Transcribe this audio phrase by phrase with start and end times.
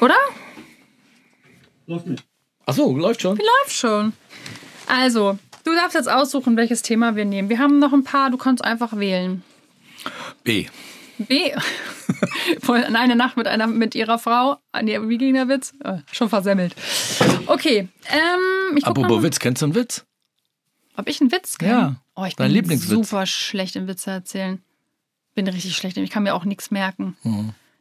[0.00, 0.16] Oder?
[1.86, 2.24] Läuft nicht.
[2.66, 3.36] Achso, läuft schon.
[3.38, 4.12] Läuft schon.
[4.86, 7.48] Also, du darfst jetzt aussuchen, welches Thema wir nehmen.
[7.48, 9.42] Wir haben noch ein paar, du kannst einfach wählen.
[10.44, 10.66] B.
[11.18, 11.52] B.
[12.68, 14.58] Eine Nacht mit einer mit ihrer Frau.
[14.72, 15.72] Ah, Nee, wie ging der Witz?
[15.82, 16.74] Äh, schon versemmelt.
[17.46, 17.88] Okay.
[18.10, 20.04] Ähm, ich guck Apropos Witz, kennst du einen Witz?
[20.96, 21.70] ob ich einen Witz kenne?
[21.72, 22.90] Ja, Oh, ich dein bin Lieblingswitz.
[22.90, 24.60] super schlecht im Witze erzählen.
[25.34, 25.96] Bin richtig schlecht.
[25.96, 27.16] im- Ich kann mir auch nichts merken.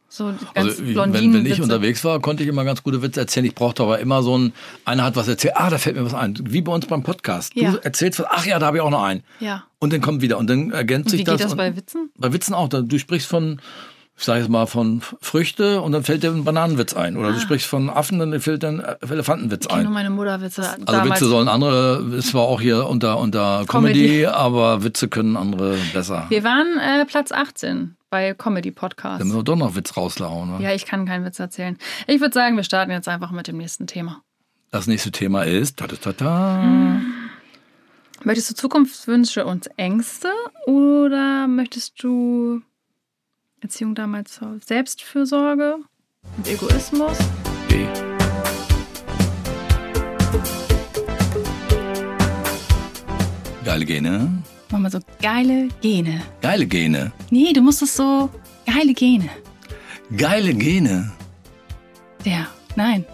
[0.10, 3.46] So ganz Also, wenn, wenn ich unterwegs war, konnte ich immer ganz gute Witze erzählen.
[3.46, 4.54] Ich brauchte aber immer so ein,
[4.86, 6.38] einer hat was erzählt, ah, da fällt mir was ein.
[6.44, 7.54] Wie bei uns beim Podcast.
[7.56, 7.72] Ja.
[7.72, 9.24] Du erzählst was, ach ja, da habe ich auch noch einen.
[9.40, 9.66] Ja.
[9.80, 12.10] Und dann kommt wieder und dann ergänzt Und sich wie geht das bei Witzen?
[12.18, 12.70] Bei Witzen auch.
[12.70, 13.60] Du sprichst von,
[14.18, 17.18] ich sage jetzt mal, von Früchte und dann fällt dir ein Bananenwitz ein.
[17.18, 19.94] Oder du sprichst von Affen, dann fällt dir ein äh, Elefantenwitz Ich kenne nur ein.
[19.94, 20.64] meine Mutterwitze.
[20.64, 21.20] Also damals.
[21.20, 24.26] Witze sollen andere, es war auch hier unter, unter Comedy, Comedy.
[24.26, 26.28] aber Witze können andere besser.
[26.30, 29.20] Wir waren äh, Platz 18 bei Comedy Podcasts.
[29.20, 30.58] Da müssen wir doch noch Witz rauslauen.
[30.58, 30.64] Ne?
[30.64, 31.78] Ja, ich kann keinen Witz erzählen.
[32.08, 34.22] Ich würde sagen, wir starten jetzt einfach mit dem nächsten Thema.
[34.72, 37.02] Das nächste Thema ist, ta -ta -ta -ta.
[38.24, 40.30] Möchtest du Zukunftswünsche und Ängste
[40.66, 42.62] oder möchtest du
[43.62, 45.78] Erziehung damals zur Selbstfürsorge
[46.38, 47.18] und Egoismus?
[47.70, 47.86] B.
[53.64, 54.44] Geile Gene.
[54.70, 56.22] Mach mal so geile Gene.
[56.42, 57.12] Geile Gene.
[57.30, 58.30] Nee, du musst es so
[58.66, 59.30] geile Gene.
[60.16, 61.12] Geile Gene.
[62.26, 63.06] Der, nein.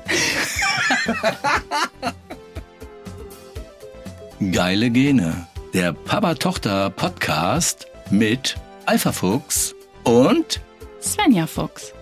[4.51, 5.47] Geile Gene.
[5.73, 9.73] Der Papa-Tochter-Podcast mit Alpha Fuchs
[10.03, 10.59] und
[11.01, 11.93] Svenja Fuchs.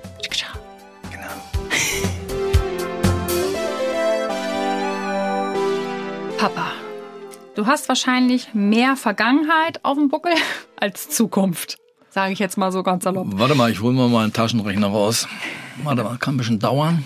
[1.12, 1.28] genau.
[6.38, 6.71] Papa,
[7.56, 10.34] du hast wahrscheinlich mehr Vergangenheit auf dem Buckel
[10.80, 11.78] als Zukunft.
[12.10, 13.28] Sage ich jetzt mal so ganz salopp.
[13.32, 15.28] Warte mal, ich hole mal meinen Taschenrechner raus.
[15.84, 17.06] Warte mal, kann ein bisschen dauern.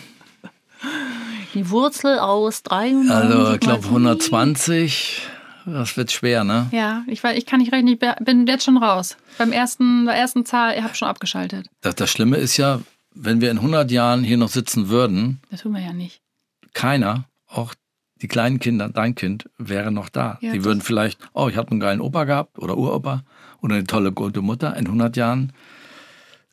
[1.54, 3.16] Die Wurzel aus 300.
[3.24, 5.22] Also, ich glaube 120.
[5.68, 6.68] Das wird schwer, ne?
[6.72, 9.18] Ja, ich, weiß, ich kann nicht rechnen, ich bin jetzt schon raus.
[9.38, 11.68] Beim ersten, der ersten Zahl, ihr habt schon abgeschaltet.
[11.82, 12.82] Das, das Schlimme ist ja,
[13.14, 16.20] wenn wir in 100 Jahren hier noch sitzen würden, Das tun wir ja nicht.
[16.74, 17.74] keiner, auch
[18.22, 20.38] die kleinen Kinder, dein Kind, wäre noch da.
[20.42, 23.24] Ja, die würden vielleicht, oh, ich habe einen geilen Opa gehabt oder Uropa
[23.62, 24.76] oder eine tolle gute Mutter.
[24.78, 25.54] In 100 Jahren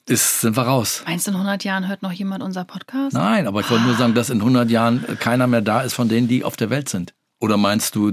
[0.08, 1.02] ist, sind wir raus.
[1.06, 3.14] Meinst du, in 100 Jahren hört noch jemand unser Podcast?
[3.14, 6.08] Nein, aber ich wollte nur sagen, dass in 100 Jahren keiner mehr da ist von
[6.08, 7.14] denen, die auf der Welt sind.
[7.38, 8.12] Oder meinst du,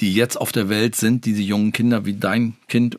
[0.00, 2.98] die jetzt auf der Welt sind, diese jungen Kinder wie dein Kind,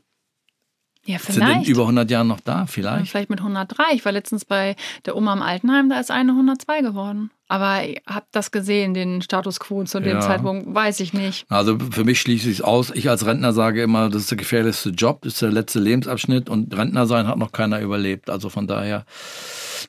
[1.08, 1.70] Ja, sind in vielleicht.
[1.70, 2.60] über 100 Jahren noch da?
[2.60, 3.10] Ja, Vielleicht?
[3.12, 3.84] Vielleicht mit 103.
[3.94, 4.76] Ich war letztens bei
[5.06, 7.32] der Oma im Altenheim, da ist eine 102 geworden.
[7.48, 10.20] Aber ich habe das gesehen, den Status quo zu dem Ja.
[10.20, 11.46] Zeitpunkt, weiß ich nicht.
[11.50, 12.92] Also für mich schließe ich es aus.
[12.94, 16.50] Ich als Rentner sage immer, das ist der gefährlichste Job, das ist der letzte Lebensabschnitt
[16.50, 18.30] und Rentner sein hat noch keiner überlebt.
[18.30, 19.06] Also von daher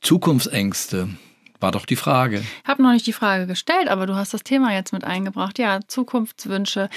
[0.00, 1.09] Zukunftsängste
[1.61, 2.41] war doch die Frage.
[2.41, 5.59] Ich habe noch nicht die Frage gestellt, aber du hast das Thema jetzt mit eingebracht.
[5.59, 6.89] Ja, Zukunftswünsche.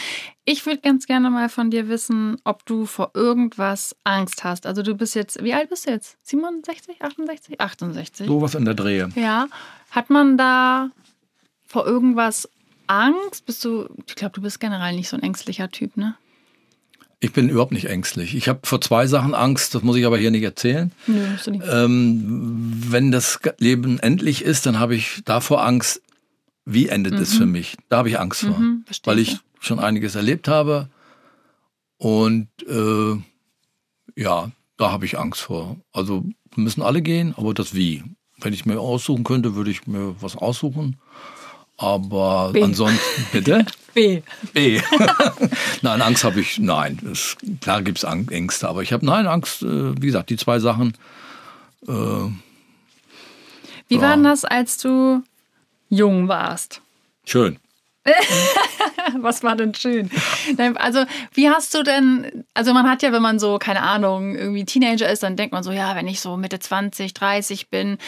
[0.46, 4.66] Ich würde ganz gerne mal von dir wissen, ob du vor irgendwas Angst hast.
[4.66, 6.18] Also du bist jetzt, wie alt bist du jetzt?
[6.24, 7.60] 67, 68?
[7.60, 8.28] 68.
[8.28, 9.10] Sowas in der Drehe.
[9.16, 9.48] Ja.
[9.90, 10.90] Hat man da
[11.68, 12.50] vor irgendwas
[12.88, 13.46] Angst?
[13.46, 16.16] Bist du, ich glaube, du bist generell nicht so ein ängstlicher Typ, ne?
[17.24, 18.34] Ich bin überhaupt nicht ängstlich.
[18.36, 20.92] Ich habe vor zwei Sachen Angst, das muss ich aber hier nicht erzählen.
[21.06, 21.64] Du nicht.
[21.72, 26.02] Ähm, wenn das Leben endlich ist, dann habe ich davor Angst,
[26.66, 27.78] wie endet es für mich.
[27.90, 30.90] Da habe ich Angst vor, Mhm, weil ich, schon einiges erlebt habe
[31.98, 33.16] und äh,
[34.20, 35.78] ja, da habe ich Angst vor.
[35.94, 38.03] Also müssen alle gehen, aber das wie.
[38.40, 40.98] Wenn ich mir aussuchen könnte, würde ich mir was aussuchen.
[41.78, 42.64] Aber B.
[42.64, 43.66] ansonsten, bitte?
[43.94, 44.22] B.
[44.53, 44.81] B.
[45.81, 47.00] nein, Angst habe ich, nein.
[47.12, 50.59] Es, klar gibt es Ängste, aber ich habe, nein, Angst, äh, wie gesagt, die zwei
[50.59, 50.94] Sachen.
[51.88, 51.91] Äh,
[53.88, 54.02] Wie Ja.
[54.02, 55.24] war denn das, als du
[55.90, 56.81] jung warst?
[57.25, 57.57] schön.
[59.19, 60.09] Was war denn schön?
[60.75, 64.66] Also, wie hast du denn, also man hat ja, wenn man so, keine Ahnung, irgendwie
[64.66, 68.00] Teenager ist, dann denkt man so, ja, wenn ich so Mitte 20, 30 bin,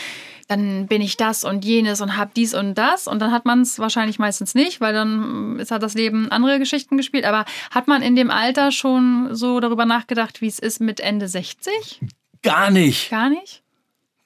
[0.47, 3.07] dann bin ich das und jenes und hab dies und das.
[3.07, 6.59] Und dann hat man es wahrscheinlich meistens nicht, weil dann ist hat das Leben andere
[6.59, 7.25] Geschichten gespielt.
[7.25, 11.27] Aber hat man in dem Alter schon so darüber nachgedacht, wie es ist mit Ende
[11.27, 12.01] 60?
[12.41, 13.63] Gar nicht, Gar nicht?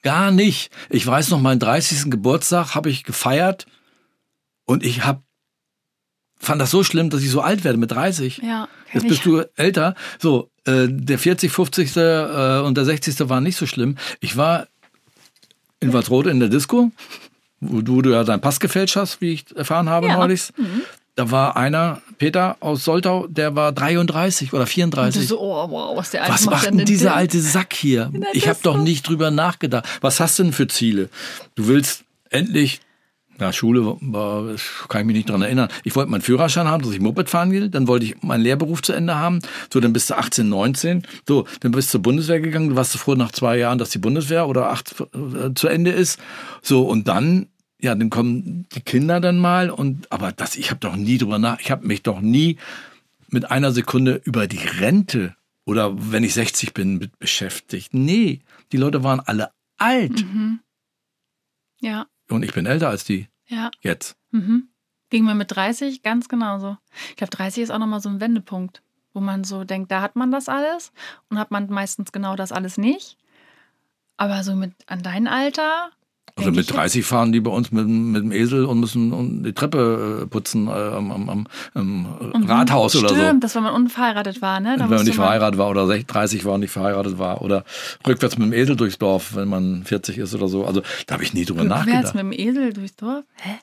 [0.02, 0.70] gar nicht.
[0.90, 2.10] Ich weiß noch, meinen 30.
[2.10, 3.66] Geburtstag habe ich gefeiert
[4.64, 5.22] und ich hab,
[6.36, 8.38] fand das so schlimm, dass ich so alt werde mit 30.
[8.38, 8.68] Ja.
[8.92, 9.24] Jetzt bist ich.
[9.24, 9.94] du älter.
[10.18, 11.96] So, äh, der 40, 50.
[11.96, 13.28] Äh, und der 60.
[13.28, 13.96] war nicht so schlimm.
[14.20, 14.66] Ich war
[15.80, 16.90] in Walsrode in der Disco,
[17.60, 20.14] wo du, du ja deinen Pass gefälscht hast, wie ich erfahren habe Ja.
[20.14, 20.18] Mhm.
[20.20, 20.52] neulich.
[21.16, 25.26] Da war einer, Peter aus Soltau, der war 33 oder Und du 34.
[25.26, 27.18] so, oh, wow, was der Alte Was macht denn dieser denn?
[27.18, 28.12] alte Sack hier?
[28.34, 29.84] Ich habe doch nicht drüber nachgedacht.
[30.00, 31.08] Was hast du denn für Ziele?
[31.56, 32.80] Du willst endlich,
[33.40, 34.56] ja, Schule war,
[34.88, 35.68] kann ich mich nicht dran erinnern.
[35.84, 37.68] Ich wollte meinen Führerschein haben, dass ich Moped fahren will.
[37.68, 39.40] Dann wollte ich meinen Lehrberuf zu Ende haben.
[39.72, 41.02] So, dann bist du 18, 19.
[41.26, 42.70] So, dann bist du zur Bundeswehr gegangen.
[42.70, 46.18] Du warst froh nach zwei Jahren, dass die Bundeswehr oder acht äh, zu Ende ist.
[46.62, 47.46] So, und dann,
[47.80, 49.70] ja, dann kommen die Kinder dann mal.
[49.70, 52.58] Und, aber das, ich habe doch nie drüber nach, ich habe mich doch nie
[53.28, 57.92] mit einer Sekunde über die Rente oder wenn ich 60 bin, mit beschäftigt.
[57.92, 58.40] Nee,
[58.72, 60.24] die Leute waren alle alt.
[60.24, 60.60] Mhm.
[61.80, 62.06] Ja.
[62.30, 63.28] Und ich bin älter als die.
[63.46, 63.70] Ja.
[63.80, 64.16] Jetzt.
[64.30, 64.68] Mhm.
[65.10, 66.76] Ging mir mit 30 ganz genauso.
[67.10, 68.82] Ich glaube, 30 ist auch nochmal so ein Wendepunkt,
[69.14, 70.92] wo man so denkt, da hat man das alles
[71.30, 73.16] und hat man meistens genau das alles nicht.
[74.18, 75.90] Aber so mit an dein Alter.
[76.38, 80.22] Also mit 30 fahren die bei uns mit, mit dem Esel und müssen die Treppe
[80.22, 82.06] äh, putzen äh, am, am, am
[82.46, 83.22] Rathaus Stimmt, oder so.
[83.22, 84.76] Stimmt, das war man unverheiratet war, ne?
[84.78, 87.64] Da wenn man nicht verheiratet war oder 30 war und nicht verheiratet war oder
[88.06, 90.64] rückwärts mit dem Esel durchs Dorf, wenn man 40 ist oder so.
[90.64, 92.14] Also da habe ich nie drüber rückwärts nachgedacht.
[92.14, 93.24] mit dem Esel durchs Dorf?
[93.34, 93.58] Hä?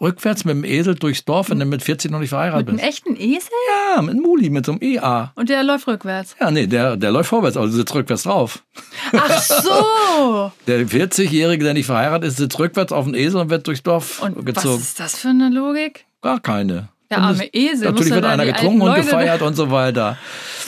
[0.00, 2.88] Rückwärts mit dem Esel durchs Dorf, wenn du mit 40 noch nicht verheiratet Mit einem
[2.90, 3.06] bist.
[3.06, 3.50] echten Esel?
[3.94, 5.32] Ja, mit einem Muli, mit so einem EA.
[5.36, 6.34] Und der läuft rückwärts.
[6.40, 8.64] Ja, nee, der, der läuft vorwärts, also sitzt rückwärts drauf.
[9.12, 10.52] Ach so!
[10.66, 14.20] Der 40-Jährige, der nicht verheiratet ist, sitzt rückwärts auf dem Esel und wird durchs Dorf
[14.22, 14.80] Und was gezogen.
[14.80, 16.04] ist das für eine Logik?
[16.20, 16.88] Gar keine.
[17.08, 17.88] Der arme Esel.
[17.88, 20.18] Natürlich wird einer getrunken und gefeiert und so weiter.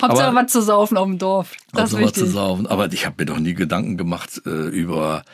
[0.01, 1.55] Hauptsache Aber- was zu saufen auf dem Dorf.
[1.73, 2.35] Das ist sowas zu wichtig.
[2.35, 2.67] saufen.
[2.69, 5.25] Aber ich habe mir doch nie Gedanken gemacht äh, über.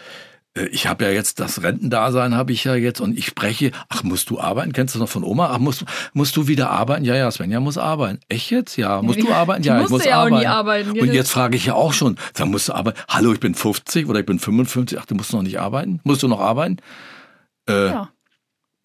[0.57, 3.71] Äh, Ich habe ja jetzt das Rentendasein habe ich ja jetzt und ich spreche.
[3.89, 4.73] Ach, musst du arbeiten?
[4.73, 5.51] Kennst du das noch von Oma?
[5.53, 7.05] Ach, musst du musst du wieder arbeiten?
[7.05, 8.21] Ja, ja, Svenja muss arbeiten.
[8.29, 8.77] Echt jetzt?
[8.77, 9.63] Ja, musst du arbeiten?
[9.65, 10.37] Ja, ich muss ja auch arbeiten.
[10.41, 10.91] nie arbeiten.
[11.01, 12.17] Und jetzt frage ich ja auch schon.
[12.35, 12.99] Sag, musst du arbeiten?
[13.09, 14.99] Hallo, ich bin 50 oder ich bin 55.
[15.01, 16.01] Ach, du musst noch nicht arbeiten?
[16.05, 16.77] Musst du noch arbeiten?
[17.69, 18.09] Äh, Ja.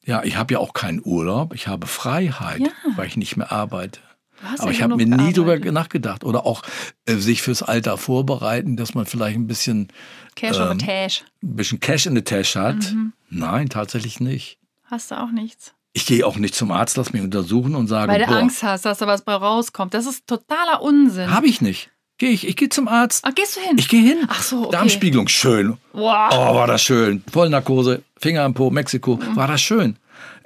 [0.05, 1.53] ja, ich habe ja auch keinen Urlaub.
[1.53, 2.67] Ich habe Freiheit, Ja.
[2.95, 3.99] weil ich nicht mehr arbeite.
[4.43, 5.73] Hast Aber ich habe mir nie drüber gearbeitet.
[5.73, 6.23] nachgedacht.
[6.23, 6.63] Oder auch
[7.05, 9.89] äh, sich fürs Alter vorbereiten, dass man vielleicht ein bisschen,
[10.35, 11.23] Cash ähm, Tash.
[11.43, 12.93] ein bisschen Cash in der Tasche hat.
[12.93, 13.13] Mhm.
[13.29, 14.57] Nein, tatsächlich nicht.
[14.85, 15.73] Hast du auch nichts.
[15.93, 18.63] Ich gehe auch nicht zum Arzt, lass mich untersuchen und sage, Weil du boah, Angst
[18.63, 19.93] hast, dass da was bei rauskommt.
[19.93, 21.31] Das ist totaler Unsinn.
[21.31, 21.89] habe ich nicht.
[22.19, 23.23] Gehe ich, ich gehe zum Arzt.
[23.25, 23.77] Ach, gehst du hin?
[23.79, 24.19] Ich gehe hin.
[24.27, 24.71] Ach so, okay.
[24.71, 25.77] Darmspiegelung, schön.
[25.93, 26.29] Wow.
[26.31, 27.23] Oh, war das schön.
[27.31, 29.35] Vollnarkose, Finger im Po, Mexiko, Mhm.
[29.35, 29.95] war das schön.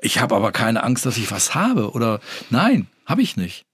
[0.02, 1.92] Ich habe aber keine Angst, dass ich was habe.
[1.92, 2.20] Oder
[2.50, 3.66] nein, habe ich nicht.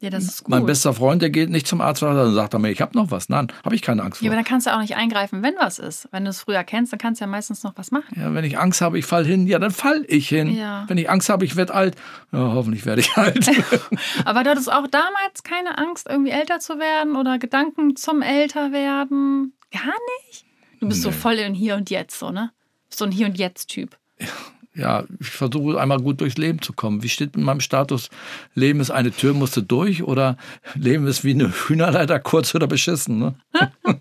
[0.00, 0.50] Ja, das ist gut.
[0.50, 3.10] Mein bester Freund, der geht nicht zum Arzt, dann sagt er mir, ich habe noch
[3.10, 3.28] was.
[3.30, 4.26] Nein, habe ich keine Angst vor.
[4.26, 6.08] ja, aber dann kannst du auch nicht eingreifen, wenn was ist.
[6.10, 8.12] Wenn du es früher kennst, dann kannst du ja meistens noch was machen.
[8.20, 10.54] Ja, wenn ich Angst habe, ich fall hin, ja, dann fall ich hin.
[10.54, 10.84] Ja.
[10.88, 11.96] Wenn ich Angst habe, ich werde alt,
[12.32, 13.48] ja, hoffentlich werde ich alt.
[14.26, 19.54] Aber du hattest auch damals keine Angst, irgendwie älter zu werden oder Gedanken zum Älterwerden?
[19.70, 19.82] Gar
[20.28, 20.44] nicht?
[20.80, 21.14] Du bist so Nee.
[21.16, 22.50] voll in Hier und Jetzt, so, ne?
[22.90, 23.96] So ein Hier und Jetzt-Typ.
[24.20, 24.26] ja,
[24.74, 27.02] ich versuche einmal gut durchs Leben zu kommen.
[27.02, 28.10] Wie steht in meinem Status?
[28.54, 30.36] Leben ist eine Tür, musst du durch oder
[30.74, 33.34] Leben ist wie eine Hühnerleiter, kurz oder beschissen, ne?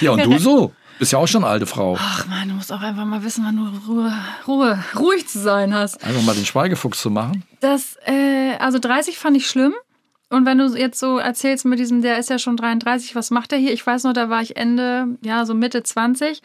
[0.00, 0.72] ja, und du so?
[0.98, 1.98] Bist ja auch schon eine alte Frau.
[1.98, 4.12] Ach man, du musst auch einfach mal wissen, wann du Ruhe,
[4.46, 6.02] Ruhe, ruhig zu sein hast.
[6.04, 7.42] Einfach mal den Schweigefuchs zu machen.
[7.60, 9.74] Das, äh, also 30 fand ich schlimm.
[10.30, 13.52] Und wenn du jetzt so erzählst mit diesem, der ist ja schon 33, was macht
[13.52, 13.72] er hier?
[13.72, 16.42] Ich weiß noch, da war ich Ende, ja, so Mitte 20.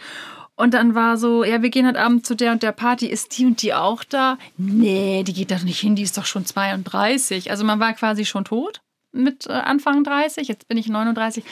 [0.59, 3.07] Und dann war so, ja, wir gehen heute Abend zu der und der Party.
[3.07, 4.38] Ist die und die auch da?
[4.57, 7.50] Nee, die geht doch nicht hin, die ist doch schon 32.
[7.50, 8.81] Also man war quasi schon tot
[9.13, 10.50] mit äh, Anfang 30.
[10.50, 11.45] Jetzt bin ich 39.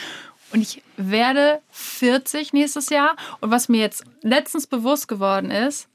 [0.51, 3.15] Und ich werde 40 nächstes Jahr.
[3.39, 5.87] Und was mir jetzt letztens bewusst geworden ist,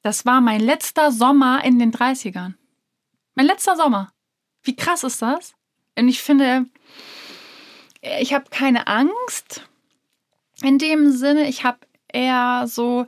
[0.00, 2.54] das war mein letzter Sommer in den 30ern.
[3.34, 4.10] Mein letzter Sommer.
[4.62, 5.52] Wie krass ist das?
[5.98, 6.64] Und ich finde,
[8.00, 9.68] ich habe keine Angst
[10.62, 11.46] in dem Sinne.
[11.46, 11.80] Ich habe
[12.14, 13.06] eher so,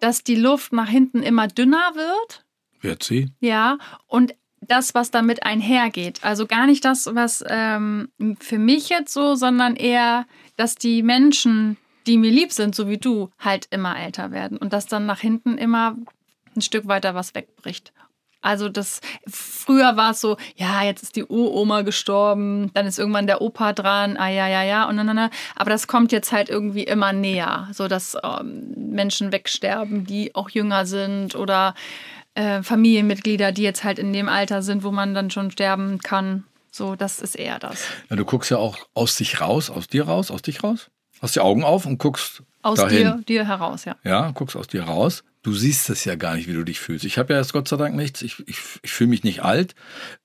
[0.00, 2.44] dass die Luft nach hinten immer dünner wird.
[2.80, 3.30] Wird sie?
[3.40, 6.24] Ja, und das, was damit einhergeht.
[6.24, 8.08] Also gar nicht das, was ähm,
[8.40, 12.98] für mich jetzt so, sondern eher, dass die Menschen, die mir lieb sind, so wie
[12.98, 15.96] du, halt immer älter werden und dass dann nach hinten immer
[16.54, 17.92] ein Stück weiter was wegbricht.
[18.40, 23.26] Also das früher war es so, ja, jetzt ist die Uroma gestorben, dann ist irgendwann
[23.26, 25.30] der Opa dran, ah ja, ja, ja, und dann, dann, dann.
[25.56, 30.50] aber das kommt jetzt halt irgendwie immer näher, so dass ähm, Menschen wegsterben, die auch
[30.50, 31.74] jünger sind oder
[32.34, 36.44] äh, Familienmitglieder, die jetzt halt in dem Alter sind, wo man dann schon sterben kann.
[36.70, 37.86] So, das ist eher das.
[38.10, 40.90] Ja, du guckst ja auch aus dich raus, aus dir raus, aus dich raus.
[41.22, 42.98] Hast die Augen auf und guckst Aus dahin.
[42.98, 43.96] dir, dir heraus, ja.
[44.04, 45.24] Ja, guckst aus dir raus.
[45.46, 47.04] Du siehst es ja gar nicht, wie du dich fühlst.
[47.04, 48.20] Ich habe ja jetzt Gott sei Dank nichts.
[48.20, 49.76] Ich, ich, ich fühle mich nicht alt.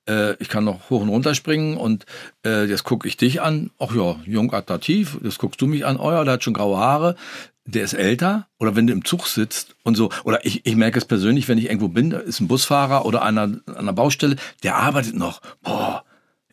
[0.10, 2.08] Äh, ich kann noch hoch und runter springen und
[2.44, 3.70] äh, jetzt gucke ich dich an.
[3.78, 5.20] Ach ja, jung, attraktiv.
[5.22, 5.98] Jetzt guckst du mich an.
[5.98, 7.16] Oh ja, der hat schon graue Haare.
[7.66, 8.48] Der ist älter.
[8.58, 10.10] Oder wenn du im Zug sitzt und so.
[10.24, 13.44] Oder ich, ich merke es persönlich, wenn ich irgendwo bin, ist ein Busfahrer oder einer
[13.44, 15.40] an einer Baustelle, der arbeitet noch.
[15.62, 16.04] Boah,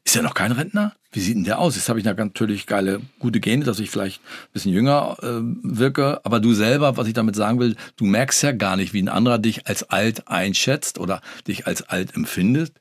[0.09, 0.95] ist er noch kein Rentner?
[1.11, 1.75] wie sieht denn der aus?
[1.77, 6.21] Jetzt habe ich natürlich geile, gute Gene, dass ich vielleicht ein bisschen jünger äh, wirke.
[6.25, 9.09] Aber du selber, was ich damit sagen will, du merkst ja gar nicht, wie ein
[9.09, 12.73] anderer dich als alt einschätzt oder dich als alt empfindet.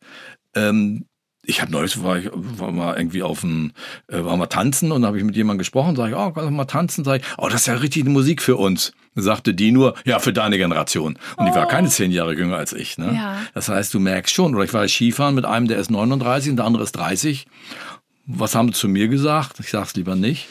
[0.55, 1.05] Ähm,
[1.48, 3.72] ich habe neulich war ich war mal irgendwie auf dem
[4.08, 6.54] äh, war mal tanzen und habe ich mit jemandem gesprochen, sage ich, oh, kannst du
[6.54, 8.94] mal tanzen, sage ich, oh, das ist ja richtig Musik für uns.
[9.20, 11.18] Sagte die nur, ja, für deine Generation.
[11.38, 11.70] Und die war oh.
[11.70, 13.00] keine zehn Jahre jünger als ich.
[13.00, 13.13] Ne?
[13.16, 13.39] Ja.
[13.56, 16.58] Das heißt, du merkst schon, oder ich war Skifahren mit einem, der ist 39 und
[16.58, 17.48] der andere ist 30
[18.27, 19.60] was haben sie zu mir gesagt?
[19.60, 20.48] Ich sag's lieber nicht.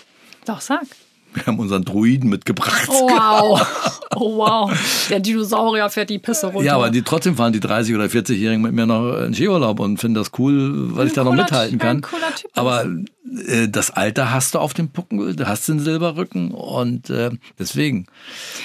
[0.47, 0.87] Doch, sag.
[1.35, 2.89] Wir haben unseren Druiden mitgebracht.
[2.89, 3.93] Oh, wow.
[4.19, 5.07] Oh, wow.
[5.11, 6.65] Der Dinosaurier fährt die Pisse runter.
[6.65, 9.99] Ja, aber die, trotzdem fahren die 30- oder 40-Jährigen mit mir noch in Skiurlaub und
[9.99, 11.99] finden das cool, weil ein ich da noch mithalten kann.
[11.99, 12.87] Ein cooler Typ aber
[13.69, 18.07] das Alter hast du auf dem Pucken, du hast den Silberrücken und äh, deswegen.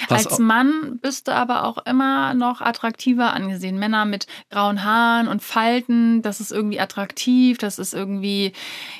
[0.08, 3.78] Als Mann bist du aber auch immer noch attraktiver angesehen.
[3.78, 8.52] Männer mit grauen Haaren und Falten, das ist irgendwie attraktiv, das ist irgendwie,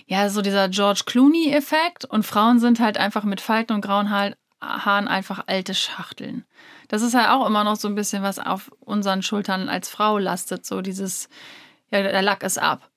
[0.06, 5.08] ja, so dieser George Clooney-Effekt und Frauen sind halt einfach mit Falten und grauen Haaren
[5.08, 6.44] einfach alte Schachteln.
[6.88, 10.18] Das ist halt auch immer noch so ein bisschen, was auf unseren Schultern als Frau
[10.18, 11.28] lastet, so dieses,
[11.90, 12.91] ja, der Lack ist ab.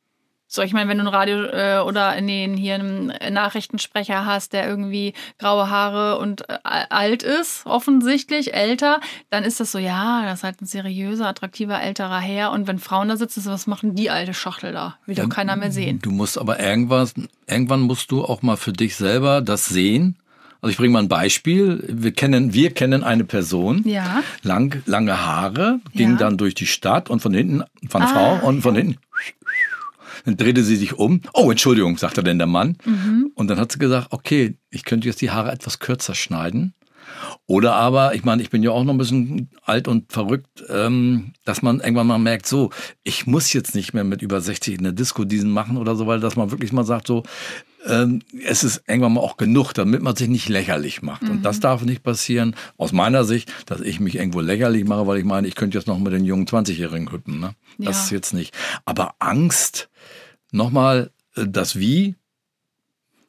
[0.55, 4.53] So, ich meine, wenn du ein Radio äh, oder in den hier einen Nachrichtensprecher hast,
[4.53, 10.23] der irgendwie graue Haare und äh, alt ist, offensichtlich älter, dann ist das so, ja,
[10.23, 12.51] das ist halt ein seriöser, attraktiver älterer Herr.
[12.51, 14.97] Und wenn Frauen da sitzen, was machen die alte Schachtel da?
[15.05, 15.99] Will doch keiner mehr sehen.
[16.01, 17.13] Du musst aber irgendwas,
[17.47, 20.15] irgendwann musst du auch mal für dich selber das sehen.
[20.61, 21.83] Also ich bringe mal ein Beispiel.
[21.89, 24.23] Wir kennen, wir kennen eine Person, ja.
[24.41, 26.15] lang, lange Haare, ging ja.
[26.15, 28.97] dann durch die Stadt und von hinten, von ah, Frau und von hinten
[30.23, 31.21] dann drehte sie sich um.
[31.33, 32.77] Oh, Entschuldigung, sagte denn der Mann.
[32.85, 33.31] Mhm.
[33.35, 36.73] Und dann hat sie gesagt, okay, ich könnte jetzt die Haare etwas kürzer schneiden.
[37.45, 41.33] Oder aber, ich meine, ich bin ja auch noch ein bisschen alt und verrückt, ähm,
[41.43, 42.71] dass man irgendwann mal merkt, so,
[43.03, 46.07] ich muss jetzt nicht mehr mit über 60 in der Disco diesen machen oder so,
[46.07, 47.23] weil dass man wirklich mal sagt, so,
[47.85, 51.23] ähm, es ist irgendwann mal auch genug, damit man sich nicht lächerlich macht.
[51.23, 51.29] Mhm.
[51.31, 51.61] Und das mhm.
[51.61, 55.47] darf nicht passieren, aus meiner Sicht, dass ich mich irgendwo lächerlich mache, weil ich meine,
[55.47, 57.39] ich könnte jetzt noch mit den jungen 20-Jährigen hüppen.
[57.39, 57.55] Ne?
[57.77, 58.03] Das ja.
[58.03, 58.55] ist jetzt nicht.
[58.85, 59.89] Aber Angst,
[60.55, 62.15] Nochmal, äh, das Wie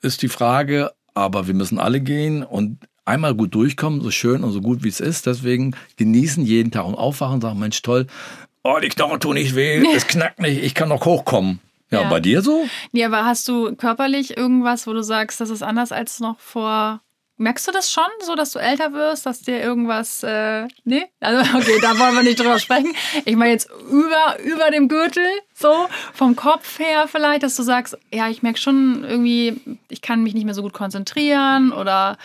[0.00, 4.52] ist die Frage, aber wir müssen alle gehen und einmal gut durchkommen, so schön und
[4.52, 5.26] so gut wie es ist.
[5.26, 8.06] Deswegen genießen jeden Tag und aufwachen und sagen, Mensch, toll,
[8.62, 11.60] oh, die Knochen tun nicht weh, es knackt nicht, ich kann noch hochkommen.
[11.90, 12.68] Ja, ja, bei dir so?
[12.92, 17.00] Nee, aber hast du körperlich irgendwas, wo du sagst, das ist anders als noch vor
[17.38, 21.04] Merkst du das schon, so dass du älter wirst, dass dir irgendwas, äh, nee?
[21.20, 22.94] Also, okay, da wollen wir nicht drüber sprechen.
[23.26, 27.98] Ich meine jetzt über, über dem Gürtel, so, vom Kopf her vielleicht, dass du sagst,
[28.10, 32.16] ja, ich merke schon irgendwie, ich kann mich nicht mehr so gut konzentrieren oder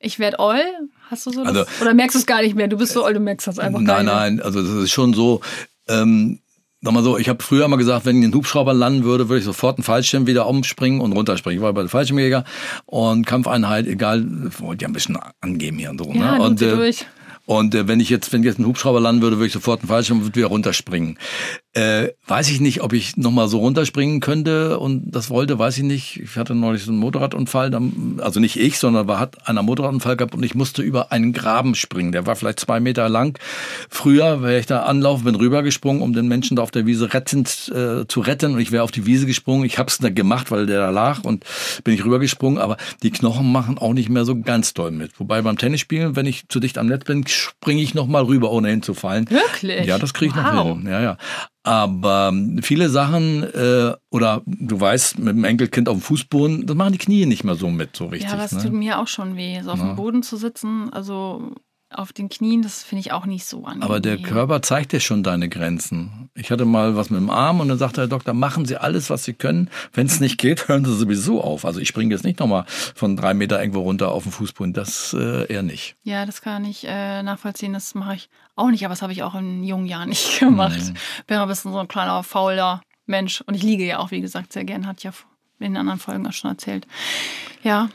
[0.00, 0.64] ich werde oll.
[1.08, 1.56] Hast du so das?
[1.56, 2.66] Also, oder merkst du es gar nicht mehr?
[2.66, 4.82] Du bist so oll, du merkst das einfach nein, gar nicht Nein, nein, also das
[4.82, 5.40] ist schon so,
[5.86, 6.40] ähm,
[6.80, 9.28] Sag mal so, ich habe früher mal gesagt, wenn ich in den Hubschrauber landen würde,
[9.28, 11.58] würde ich sofort einen Fallschirm wieder umspringen und runterspringen.
[11.58, 12.44] Ich war bei der Fallschirmjäger
[12.86, 14.24] und Kampfeinheit, egal,
[14.58, 16.12] wollte ja ein bisschen angeben hier und so.
[16.12, 16.42] Ja, ne?
[16.42, 17.04] Und, äh, durch.
[17.46, 19.88] Und äh, wenn ich jetzt, wenn jetzt ein Hubschrauber landen würde, würde ich sofort einen
[19.88, 21.18] Fallschirm und wieder runterspringen.
[21.74, 25.84] Äh, weiß ich nicht, ob ich nochmal so runterspringen könnte und das wollte, weiß ich
[25.84, 26.18] nicht.
[26.18, 27.70] Ich hatte neulich so einen Motorradunfall,
[28.18, 31.74] also nicht ich, sondern war, hat einer Motorradunfall gehabt und ich musste über einen Graben
[31.74, 32.10] springen.
[32.10, 33.38] Der war vielleicht zwei Meter lang.
[33.90, 37.70] Früher wäre ich da anlaufen, bin rübergesprungen, um den Menschen da auf der Wiese rettend
[37.74, 39.66] äh, zu retten und ich wäre auf die Wiese gesprungen.
[39.66, 41.44] Ich habe es da gemacht, weil der da lag und
[41.84, 45.20] bin ich rübergesprungen, aber die Knochen machen auch nicht mehr so ganz doll mit.
[45.20, 48.70] Wobei beim Tennisspielen, wenn ich zu dicht am Netz bin, springe ich nochmal rüber, ohne
[48.70, 49.28] hinzufallen.
[49.30, 49.86] Wirklich?
[49.86, 50.54] Ja, das kriege ich wow.
[50.54, 50.86] noch hin.
[50.88, 51.18] Ja, ja.
[51.68, 52.32] Aber
[52.62, 56.98] viele Sachen, äh, oder du weißt, mit dem Enkelkind auf dem Fußboden, das machen die
[56.98, 58.30] Knie nicht mehr so mit, so richtig.
[58.30, 58.62] Ja, das ne?
[58.62, 59.88] tut mir auch schon weh, so auf ja.
[59.88, 60.90] dem Boden zu sitzen.
[60.94, 61.52] Also
[61.90, 63.82] auf den Knien, das finde ich auch nicht so angenehm.
[63.82, 66.30] Aber der Körper zeigt dir schon deine Grenzen.
[66.34, 69.08] Ich hatte mal was mit dem Arm und dann sagte der Doktor, machen Sie alles,
[69.08, 69.70] was Sie können.
[69.92, 71.64] Wenn es nicht geht, hören Sie sowieso auf.
[71.64, 74.74] Also ich springe jetzt nicht nochmal von drei Meter irgendwo runter auf den Fußboden.
[74.74, 75.96] Das äh, eher nicht.
[76.04, 77.72] Ja, das kann ich äh, nachvollziehen.
[77.72, 80.78] Das mache ich auch nicht, aber das habe ich auch in jungen Jahren nicht gemacht.
[80.78, 80.94] Mhm.
[81.26, 83.40] Bin ein bisschen so ein kleiner, fauler Mensch.
[83.42, 84.86] Und ich liege ja auch, wie gesagt, sehr gern.
[84.86, 85.12] Hat ja
[85.58, 86.86] in den anderen Folgen auch schon erzählt.
[87.62, 87.88] Ja,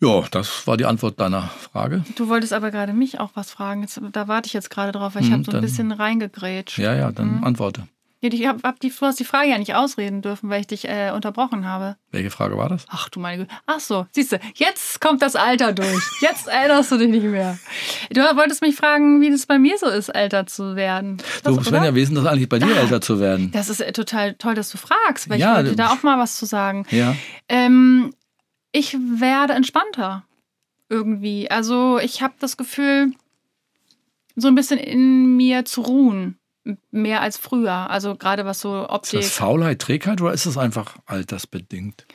[0.00, 2.04] ja, das war die Antwort deiner Frage.
[2.16, 3.82] Du wolltest aber gerade mich auch was fragen.
[3.82, 6.78] Jetzt, da warte ich jetzt gerade drauf, weil ich hm, habe so ein bisschen reingegrätscht.
[6.78, 7.44] Ja, ja, dann hm.
[7.44, 7.88] antworte.
[8.20, 10.88] Ich hab, hab die, du hast die Frage ja nicht ausreden dürfen, weil ich dich
[10.88, 11.96] äh, unterbrochen habe.
[12.10, 12.84] Welche Frage war das?
[12.88, 13.54] Ach du meine Güte.
[13.64, 16.02] Ach so, siehst du, jetzt kommt das Alter durch.
[16.20, 17.58] Jetzt erinnerst du dich nicht mehr.
[18.10, 21.18] Du wolltest mich fragen, wie das bei mir so ist, älter zu werden.
[21.44, 23.52] Das, du, Svenja, wie ist denn das eigentlich bei dir, ah, älter zu werden?
[23.52, 26.18] Das ist äh, total toll, dass du fragst, weil ja, ich wollte da auch mal
[26.18, 26.86] was zu sagen.
[26.90, 27.14] Ja.
[27.48, 28.12] Ähm,
[28.72, 30.24] ich werde entspannter
[30.88, 31.50] irgendwie.
[31.50, 33.12] Also ich habe das Gefühl,
[34.36, 36.38] so ein bisschen in mir zu ruhen
[36.90, 37.90] mehr als früher.
[37.90, 39.20] Also gerade was so Optik.
[39.20, 42.06] Ist das Faulheit, Trägheit oder ist das einfach altersbedingt?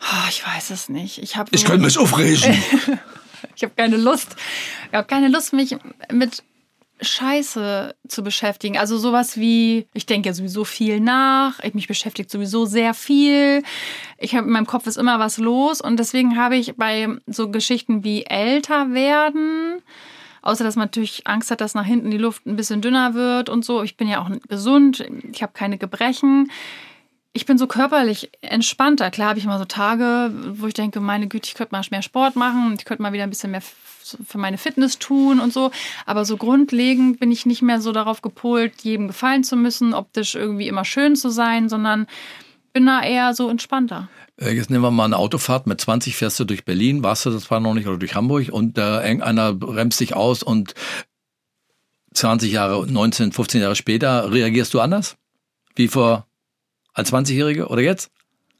[0.00, 1.18] Oh, ich weiß es nicht.
[1.22, 2.52] Ich, ich könnte mich aufregen.
[3.56, 4.36] ich habe keine Lust.
[4.88, 5.76] Ich habe keine Lust, mich
[6.12, 6.42] mit
[7.00, 8.78] Scheiße zu beschäftigen.
[8.78, 13.62] Also sowas wie, ich denke ja sowieso viel nach, ich mich beschäftigt sowieso sehr viel.
[14.18, 17.50] Ich habe in meinem Kopf ist immer was los und deswegen habe ich bei so
[17.50, 19.82] Geschichten wie älter werden,
[20.42, 23.48] außer dass man natürlich Angst hat, dass nach hinten die Luft ein bisschen dünner wird
[23.48, 23.82] und so.
[23.82, 26.50] Ich bin ja auch gesund, ich habe keine Gebrechen.
[27.36, 29.10] Ich bin so körperlich entspannter.
[29.10, 32.02] Klar habe ich immer so Tage, wo ich denke, meine Güte, ich könnte mal mehr
[32.02, 35.72] Sport machen, ich könnte mal wieder ein bisschen mehr für meine Fitness tun und so.
[36.06, 40.36] Aber so grundlegend bin ich nicht mehr so darauf gepolt, jedem gefallen zu müssen, optisch
[40.36, 42.06] irgendwie immer schön zu sein, sondern
[42.72, 44.08] bin da eher so entspannter.
[44.36, 47.30] Äh, jetzt nehmen wir mal eine Autofahrt mit 20 fährst du durch Berlin, warst du
[47.30, 50.74] das war noch nicht, oder durch Hamburg und äh, irgendeiner bremst dich aus und
[52.14, 55.16] 20 Jahre, 19, 15 Jahre später reagierst du anders?
[55.74, 56.28] Wie vor
[56.94, 58.10] als 20-Jährige oder jetzt?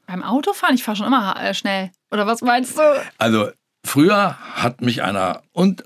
[0.05, 1.91] Beim Autofahren, ich fahre schon immer äh, schnell.
[2.11, 2.81] Oder was meinst du?
[3.17, 3.49] Also
[3.85, 5.83] Früher hat mich einer und,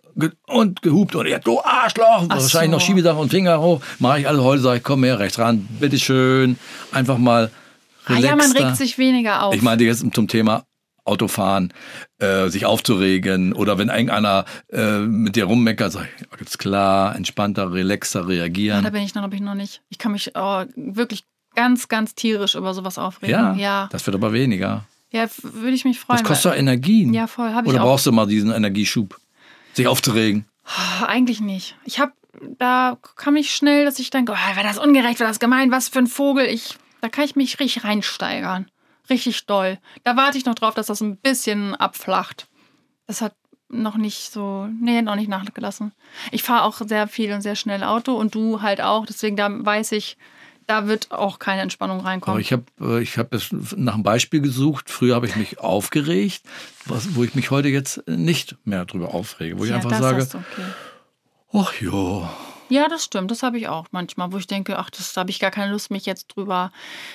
[0.48, 2.77] und gehupt und ja, du Arschloch, Ach wahrscheinlich so.
[2.77, 3.82] noch Schiebesache und Finger hoch.
[4.00, 6.58] Mache ich alles heute, sage ich, komm her, rechts ran, bitteschön.
[6.94, 7.51] Einfach mal
[8.08, 8.27] relaxter.
[8.27, 9.53] Ah ja, man regt sich weniger auf.
[9.53, 10.63] Ich meine jetzt zum Thema
[11.03, 11.74] Autofahren,
[12.20, 17.74] äh, sich aufzuregen oder wenn irgendeiner äh, mit dir rummeckert, sag ich, alles klar, entspannter,
[17.74, 18.77] relaxter reagieren.
[18.77, 19.82] Ja, da bin ich noch, ich noch nicht.
[19.89, 21.25] Ich kann mich oh, wirklich
[21.56, 23.36] ganz, ganz tierisch über sowas aufregen.
[23.36, 23.89] Ja, ja.
[23.91, 24.86] das wird aber weniger.
[25.12, 26.20] Ja, würde ich mich freuen.
[26.20, 27.13] Das kostet doch Energien.
[27.13, 27.53] Ja, voll.
[27.53, 27.88] Hab ich Oder auch.
[27.88, 29.20] brauchst du mal diesen Energieschub,
[29.74, 30.46] sich aufzuregen?
[31.06, 31.75] Eigentlich nicht.
[31.84, 32.13] Ich habe,
[32.60, 35.89] da kam ich schnell, dass ich denke, oh, wäre das ungerecht, wäre das gemein, was
[35.89, 36.46] für ein Vogel.
[36.46, 38.70] Ich, da kann ich mich richtig reinsteigern.
[39.10, 39.79] Richtig doll.
[40.03, 42.48] Da warte ich noch drauf, dass das ein bisschen abflacht.
[43.08, 43.34] Das hat
[43.70, 45.94] noch nicht so, nee, noch nicht nachgelassen.
[46.32, 49.08] Ich fahre auch sehr viel und sehr schnell Auto und du halt auch.
[49.08, 50.18] Deswegen da weiß ich,
[50.69, 52.35] da wird auch keine Entspannung reinkommen.
[52.35, 53.35] Aber ich habe äh, ich hab
[53.75, 54.89] nach einem Beispiel gesucht.
[54.89, 56.43] Früher habe ich mich aufgeregt,
[56.85, 59.57] was, wo ich mich heute jetzt nicht mehr drüber aufrege.
[59.57, 60.65] Wo ja, ich einfach sage, okay.
[61.53, 62.31] ach ja.
[62.69, 63.31] Ja, das stimmt.
[63.31, 65.89] Das habe ich auch manchmal, wo ich denke, ach, das habe ich gar keine Lust,
[65.89, 66.71] mich jetzt drüber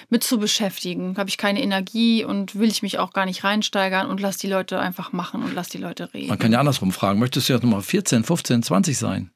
[0.08, 1.16] mit zu beschäftigen.
[1.16, 4.48] Habe ich keine Energie und will ich mich auch gar nicht reinsteigern und lass die
[4.48, 6.28] Leute einfach machen und lass die Leute reden.
[6.28, 9.30] Man kann ja andersrum fragen, möchtest du jetzt nochmal 14, 15, 20 sein?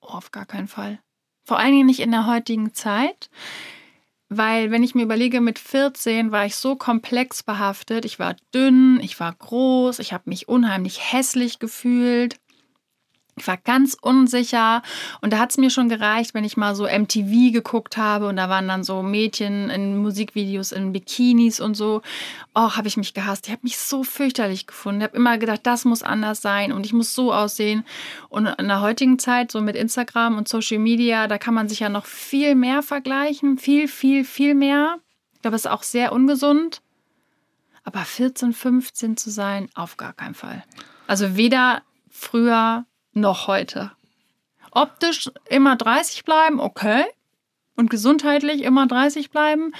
[0.00, 1.00] Oh, auf gar keinen Fall.
[1.48, 3.30] Vor allen Dingen nicht in der heutigen Zeit.
[4.28, 8.04] Weil, wenn ich mir überlege, mit 14 war ich so komplex behaftet.
[8.04, 12.38] Ich war dünn, ich war groß, ich habe mich unheimlich hässlich gefühlt.
[13.40, 14.82] Ich war ganz unsicher
[15.20, 18.36] und da hat es mir schon gereicht, wenn ich mal so MTV geguckt habe und
[18.36, 22.02] da waren dann so Mädchen in Musikvideos in Bikinis und so.
[22.54, 23.46] Oh, habe ich mich gehasst.
[23.46, 25.00] Ich habe mich so fürchterlich gefunden.
[25.00, 27.84] Ich habe immer gedacht, das muss anders sein und ich muss so aussehen.
[28.28, 31.80] Und in der heutigen Zeit, so mit Instagram und Social Media, da kann man sich
[31.80, 33.58] ja noch viel mehr vergleichen.
[33.58, 34.98] Viel, viel, viel mehr.
[35.34, 36.82] Ich glaube, es ist auch sehr ungesund.
[37.84, 40.62] Aber 14, 15 zu sein, auf gar keinen Fall.
[41.06, 42.84] Also weder früher
[43.20, 43.92] noch heute.
[44.70, 47.04] Optisch immer 30 bleiben, okay.
[47.76, 49.72] Und gesundheitlich immer 30 bleiben.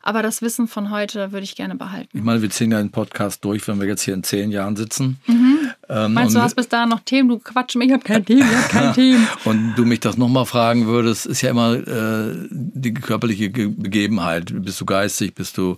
[0.00, 2.16] Aber das Wissen von heute würde ich gerne behalten.
[2.16, 4.74] Ich meine, wir ziehen ja den Podcast durch, wenn wir jetzt hier in zehn Jahren
[4.76, 5.20] sitzen.
[5.26, 5.71] Mhm.
[5.92, 7.28] Ähm, Meinst du, du hast bis dahin noch Themen?
[7.28, 9.26] Du quatsch mich, ich habe kein Thema, ich habe kein Thema.
[9.44, 14.52] und du mich das nochmal fragen würdest, ist ja immer äh, die körperliche Begebenheit.
[14.64, 15.76] Bist du geistig, bist du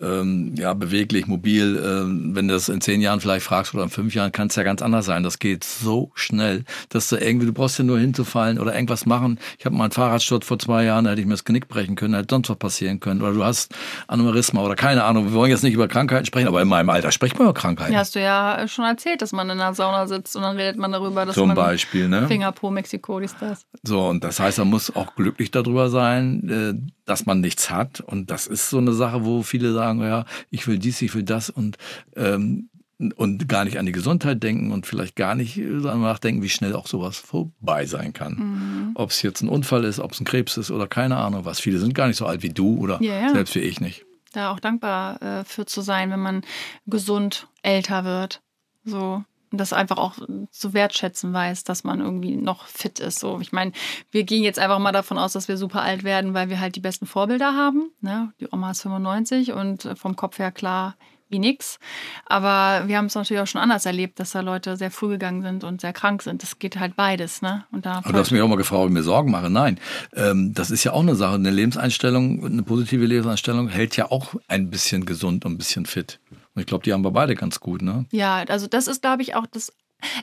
[0.00, 1.76] ähm, ja, beweglich, mobil?
[1.76, 4.56] Äh, wenn du das in zehn Jahren vielleicht fragst oder in fünf Jahren, kann es
[4.56, 5.22] ja ganz anders sein.
[5.22, 9.38] Das geht so schnell, dass du irgendwie, du brauchst ja nur hinzufallen oder irgendwas machen.
[9.60, 11.94] Ich habe mal einen Fahrradsturz vor zwei Jahren, da hätte ich mir das Genick brechen
[11.94, 13.22] können, hätte sonst was passieren können.
[13.22, 13.72] Oder du hast
[14.08, 15.26] Aneurysma oder keine Ahnung.
[15.26, 17.92] Wir wollen jetzt nicht über Krankheiten sprechen, aber in meinem Alter spricht man über Krankheiten.
[17.92, 20.78] Ja, hast du ja schon erzählt, dass man in der Sauna sitzt und dann redet
[20.78, 22.26] man darüber, dass Zum man Beispiel, ne?
[22.26, 23.66] Finger pro Mexiko, ist das.
[23.82, 28.00] So, und das heißt, man muss auch glücklich darüber sein, äh, dass man nichts hat.
[28.00, 31.22] Und das ist so eine Sache, wo viele sagen, ja, ich will dies, ich will
[31.22, 31.76] das und
[32.16, 32.68] ähm,
[33.16, 36.86] und gar nicht an die Gesundheit denken und vielleicht gar nicht nachdenken, wie schnell auch
[36.86, 38.34] sowas vorbei sein kann.
[38.34, 38.90] Mhm.
[38.94, 41.58] Ob es jetzt ein Unfall ist, ob es ein Krebs ist oder keine Ahnung was.
[41.58, 43.32] Viele sind gar nicht so alt wie du oder ja, ja.
[43.32, 44.04] selbst wie ich nicht.
[44.32, 46.42] Da auch dankbar äh, für zu sein, wenn man
[46.86, 48.40] gesund älter wird.
[48.84, 49.24] So
[49.58, 50.14] das einfach auch
[50.50, 53.18] zu wertschätzen weiß, dass man irgendwie noch fit ist.
[53.18, 53.72] So, ich meine,
[54.10, 56.76] wir gehen jetzt einfach mal davon aus, dass wir super alt werden, weil wir halt
[56.76, 57.90] die besten Vorbilder haben.
[58.00, 58.32] Ne?
[58.40, 60.96] Die Oma ist 95 und vom Kopf her klar
[61.32, 61.78] wie nix.
[62.26, 65.42] Aber wir haben es natürlich auch schon anders erlebt, dass da Leute sehr früh gegangen
[65.42, 66.42] sind und sehr krank sind.
[66.42, 67.42] Das geht halt beides.
[67.42, 67.64] Ne?
[67.72, 69.50] Und da Aber du hast mich auch mal gefragt, ob ich mir Sorgen mache.
[69.50, 69.80] Nein,
[70.14, 71.34] ähm, das ist ja auch eine Sache.
[71.34, 76.20] Eine Lebenseinstellung, eine positive Lebenseinstellung hält ja auch ein bisschen gesund und ein bisschen fit.
[76.54, 78.04] Und ich glaube, die haben wir beide ganz gut, ne?
[78.10, 79.72] Ja, also das ist, glaube ich, auch das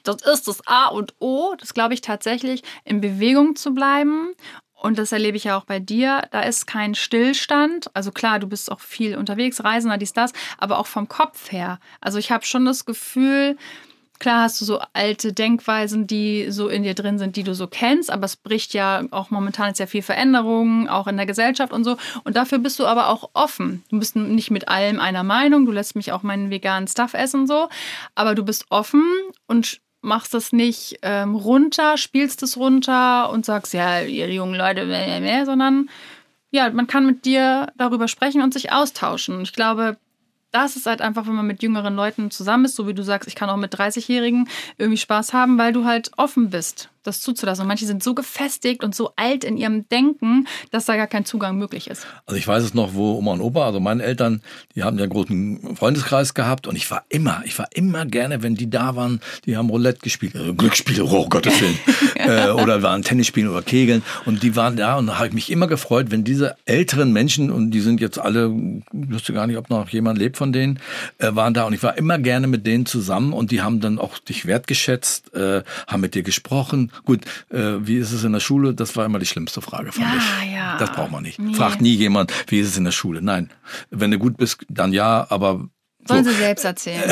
[0.03, 4.33] das ist das A und O, das glaube ich tatsächlich, in Bewegung zu bleiben
[4.81, 7.93] und das erlebe ich ja auch bei dir, da ist kein Stillstand.
[7.93, 11.79] Also klar, du bist auch viel unterwegs, Reisender, dies, das, aber auch vom Kopf her.
[11.99, 13.57] Also ich habe schon das Gefühl,
[14.19, 17.67] klar hast du so alte Denkweisen, die so in dir drin sind, die du so
[17.67, 21.83] kennst, aber es bricht ja auch momentan sehr viel Veränderungen, auch in der Gesellschaft und
[21.83, 21.97] so.
[22.23, 23.83] Und dafür bist du aber auch offen.
[23.89, 27.47] Du bist nicht mit allem einer Meinung, du lässt mich auch meinen veganen Stuff essen
[27.47, 27.67] so,
[28.15, 29.03] aber du bist offen
[29.47, 34.85] und machst das nicht ähm, runter, spielst es runter und sagst, ja, ihr jungen Leute,
[34.85, 35.89] mehr, mehr, sondern
[36.51, 39.41] ja, man kann mit dir darüber sprechen und sich austauschen.
[39.41, 39.97] Ich glaube,
[40.51, 43.27] das ist halt einfach, wenn man mit jüngeren Leuten zusammen ist, so wie du sagst,
[43.27, 47.63] ich kann auch mit 30-Jährigen irgendwie Spaß haben, weil du halt offen bist das zuzulassen.
[47.63, 51.25] Und manche sind so gefestigt und so alt in ihrem Denken, dass da gar kein
[51.25, 52.07] Zugang möglich ist.
[52.25, 54.41] Also ich weiß es noch, wo Oma und Opa, also meine Eltern,
[54.75, 58.43] die haben ja einen großen Freundeskreis gehabt und ich war immer, ich war immer gerne,
[58.43, 61.77] wenn die da waren, die haben Roulette gespielt, also Glücksspiele, oh Gottes Willen,
[62.15, 65.33] äh, oder waren Tennis spielen oder Kegeln und die waren da und da habe ich
[65.33, 68.53] mich immer gefreut, wenn diese älteren Menschen und die sind jetzt alle,
[68.93, 70.79] ich wüsste gar nicht, ob noch jemand lebt von denen,
[71.17, 73.99] äh, waren da und ich war immer gerne mit denen zusammen und die haben dann
[73.99, 78.39] auch dich wertgeschätzt, äh, haben mit dir gesprochen Gut, äh, wie ist es in der
[78.39, 78.73] Schule?
[78.73, 80.53] Das war immer die schlimmste Frage, fand ja, ich.
[80.53, 80.77] Ja.
[80.77, 81.39] Das braucht man nicht.
[81.39, 81.53] Nee.
[81.53, 83.21] Fragt nie jemand, wie ist es in der Schule?
[83.21, 83.49] Nein.
[83.89, 85.69] Wenn du gut bist, dann ja, aber
[86.07, 86.31] Sollen so.
[86.31, 87.03] sie selbst erzählen.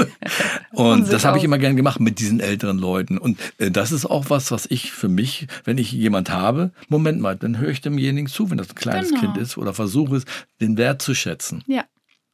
[0.72, 3.18] und das habe ich immer gern gemacht mit diesen älteren Leuten.
[3.18, 7.20] Und äh, das ist auch was, was ich für mich, wenn ich jemand habe, Moment
[7.20, 9.20] mal, dann höre ich demjenigen zu, wenn das ein kleines genau.
[9.20, 10.24] Kind ist oder versuche es,
[10.60, 11.62] den Wert zu schätzen.
[11.66, 11.84] Ja.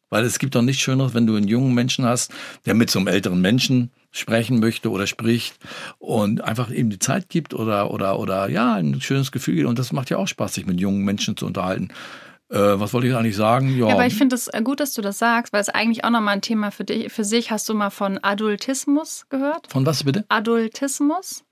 [0.08, 2.32] Weil es gibt doch nichts Schöneres, wenn du einen jungen Menschen hast,
[2.64, 5.56] der mit so einem älteren Menschen sprechen möchte oder spricht
[5.98, 9.66] und einfach ihm die Zeit gibt oder, oder, oder ja, ein schönes Gefühl gibt.
[9.66, 11.88] Und das macht ja auch Spaß, sich mit jungen Menschen zu unterhalten.
[12.50, 13.70] Äh, was wollte ich eigentlich sagen?
[13.70, 16.10] Ja, ja aber ich finde es gut, dass du das sagst, weil es eigentlich auch
[16.10, 17.50] nochmal ein Thema für dich, für sich.
[17.50, 19.68] Hast du mal von Adultismus gehört?
[19.70, 20.26] Von was bitte?
[20.28, 21.44] Adultismus.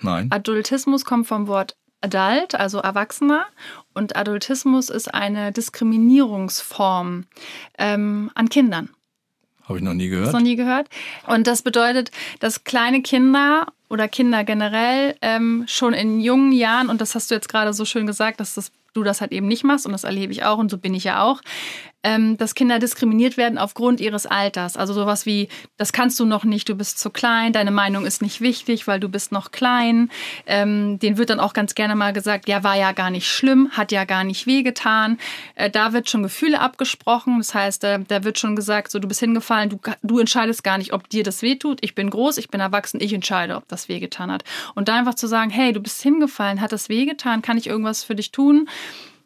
[0.00, 0.28] Nein.
[0.30, 3.46] Adultismus kommt vom Wort Adult, also Erwachsener.
[3.94, 7.24] Und Adultismus ist eine Diskriminierungsform
[7.78, 8.90] ähm, an Kindern.
[9.68, 10.28] Habe ich noch nie gehört.
[10.28, 10.88] Hast noch nie gehört.
[11.26, 17.00] Und das bedeutet, dass kleine Kinder oder Kinder generell ähm, schon in jungen Jahren, und
[17.00, 19.64] das hast du jetzt gerade so schön gesagt, dass das, du das halt eben nicht
[19.64, 21.40] machst, und das erlebe ich auch, und so bin ich ja auch,
[22.06, 24.76] ähm, dass Kinder diskriminiert werden aufgrund ihres Alters.
[24.76, 28.22] Also sowas wie, das kannst du noch nicht, du bist zu klein, deine Meinung ist
[28.22, 30.08] nicht wichtig, weil du bist noch klein.
[30.46, 33.70] Ähm, den wird dann auch ganz gerne mal gesagt, ja, war ja gar nicht schlimm,
[33.72, 35.18] hat ja gar nicht wehgetan.
[35.56, 37.38] Äh, da wird schon Gefühle abgesprochen.
[37.38, 40.78] Das heißt, äh, da wird schon gesagt, so du bist hingefallen, du, du entscheidest gar
[40.78, 41.78] nicht, ob dir das wehtut.
[41.80, 44.44] Ich bin groß, ich bin erwachsen, ich entscheide, ob das wehgetan hat.
[44.76, 48.04] Und da einfach zu sagen, hey, du bist hingefallen, hat das wehgetan, kann ich irgendwas
[48.04, 48.68] für dich tun?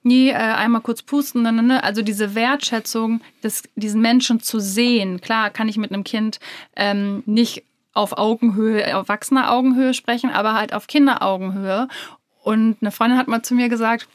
[0.03, 1.43] Nie äh, einmal kurz pusten.
[1.43, 1.83] Ne, ne, ne.
[1.83, 5.21] Also diese Wertschätzung, des, diesen Menschen zu sehen.
[5.21, 6.41] Klar, kann ich mit einem Kind
[6.77, 11.89] ähm, nicht auf Augenhöhe, erwachsener Augenhöhe sprechen, aber halt auf Kinderaugenhöhe.
[12.43, 14.09] Und eine Freundin hat mal zu mir gesagt,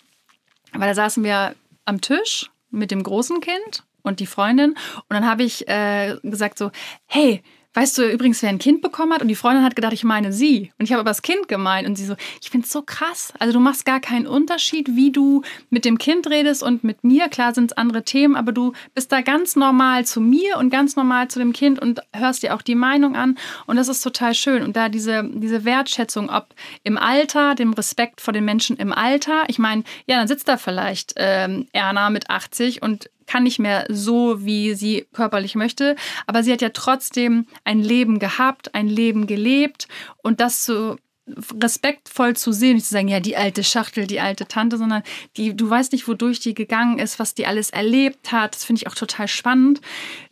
[0.73, 4.71] weil da saßen wir am Tisch mit dem großen Kind und die Freundin.
[4.71, 6.71] Und dann habe ich äh, gesagt so,
[7.05, 7.43] hey,
[7.75, 9.21] weißt du übrigens, wer ein Kind bekommen hat?
[9.21, 10.71] Und die Freundin hat gedacht, ich meine sie.
[10.79, 11.87] Und ich habe aber das Kind gemeint.
[11.87, 13.33] Und sie so, ich finde es so krass.
[13.37, 17.27] Also du machst gar keinen Unterschied, wie du mit dem Kind redest und mit mir.
[17.29, 20.95] Klar sind es andere Themen, aber du bist da ganz normal zu mir und ganz
[20.95, 23.37] normal zu dem Kind und hörst dir auch die Meinung an.
[23.67, 24.63] Und das ist total schön.
[24.63, 26.47] Und da diese, diese Wertschätzung, ob
[26.83, 29.43] im Alter, dem Respekt vor den Menschen im Alter.
[29.47, 33.85] Ich meine, ja, dann sitzt da vielleicht ähm, Erna mit 80 und kann nicht mehr
[33.89, 35.95] so, wie sie körperlich möchte,
[36.27, 39.87] aber sie hat ja trotzdem ein Leben gehabt, ein Leben gelebt
[40.21, 40.97] und das so
[41.61, 45.01] respektvoll zu sehen, nicht zu sagen, ja, die alte Schachtel, die alte Tante, sondern
[45.37, 48.55] die, du weißt nicht, wodurch die gegangen ist, was die alles erlebt hat.
[48.55, 49.81] Das finde ich auch total spannend,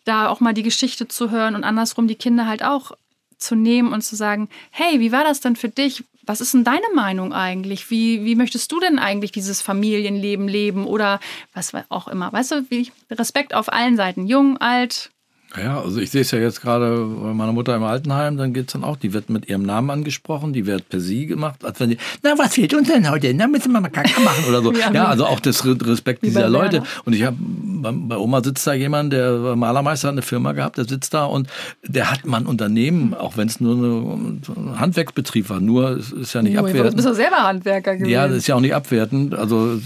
[0.04, 2.92] da auch mal die Geschichte zu hören und andersrum die Kinder halt auch
[3.38, 6.04] zu nehmen und zu sagen, hey, wie war das denn für dich?
[6.26, 7.90] Was ist denn deine Meinung eigentlich?
[7.90, 11.20] Wie, wie möchtest du denn eigentlich dieses Familienleben leben oder
[11.54, 12.32] was auch immer?
[12.32, 15.12] Weißt du, wie Respekt auf allen Seiten, jung, alt,
[15.58, 18.68] ja, also ich sehe es ja jetzt gerade bei meiner Mutter im Altenheim, dann geht
[18.68, 21.80] es dann auch, die wird mit ihrem Namen angesprochen, die wird per Sie gemacht, als
[21.80, 23.34] wenn die, na, was fehlt uns denn heute?
[23.34, 24.74] Na, müssen wir mal Kacke machen oder so.
[24.74, 26.82] ja, ja, also auch das Respekt dieser Leute.
[27.06, 30.86] Und ich habe, bei Oma sitzt da jemand, der Malermeister hat eine Firma gehabt, der
[30.86, 31.48] sitzt da und
[31.84, 36.42] der hat mal ein Unternehmen, auch wenn es nur ein Handwerksbetrieb war, nur, ist ja
[36.42, 36.94] nicht oh, abwertend.
[36.94, 38.12] Du bist doch selber Handwerker gewesen.
[38.12, 39.36] Ja, das ist ja auch nicht abwertend.
[39.36, 39.80] Also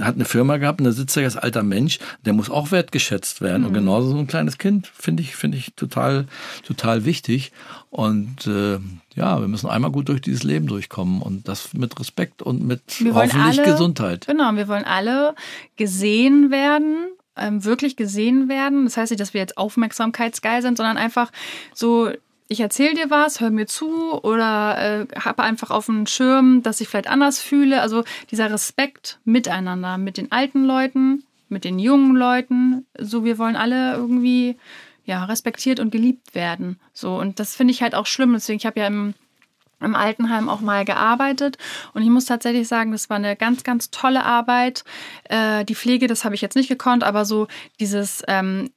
[0.00, 3.40] hat eine Firma gehabt und da sitzt da jetzt alter Mensch, der muss auch wertgeschätzt
[3.40, 3.62] werden.
[3.62, 3.68] Mhm.
[3.68, 6.26] Und genauso so ein kleines Kind finde ich, finde ich total,
[6.64, 7.52] total wichtig.
[7.90, 8.78] Und äh,
[9.14, 12.82] ja, wir müssen einmal gut durch dieses Leben durchkommen und das mit Respekt und mit
[13.12, 14.26] hoffentlich alle, Gesundheit.
[14.26, 15.34] Genau, wir wollen alle
[15.76, 18.84] gesehen werden, ähm, wirklich gesehen werden.
[18.84, 21.30] Das heißt nicht, dass wir jetzt aufmerksamkeitsgeil sind, sondern einfach
[21.74, 22.10] so
[22.48, 26.82] ich erzähle dir was, hör mir zu oder äh, habe einfach auf dem Schirm, dass
[26.82, 27.80] ich vielleicht anders fühle.
[27.80, 32.86] Also dieser Respekt miteinander, mit den alten Leuten, mit den jungen Leuten.
[32.98, 34.56] So, wir wollen alle irgendwie
[35.04, 36.78] ja, respektiert und geliebt werden.
[36.92, 38.32] So, und das finde ich halt auch schlimm.
[38.32, 39.14] Deswegen, ich habe ja im
[39.82, 41.58] im Altenheim auch mal gearbeitet
[41.92, 44.84] und ich muss tatsächlich sagen, das war eine ganz, ganz tolle Arbeit.
[45.24, 47.48] Äh, die Pflege, das habe ich jetzt nicht gekonnt, aber so
[47.80, 48.70] dieses ähm,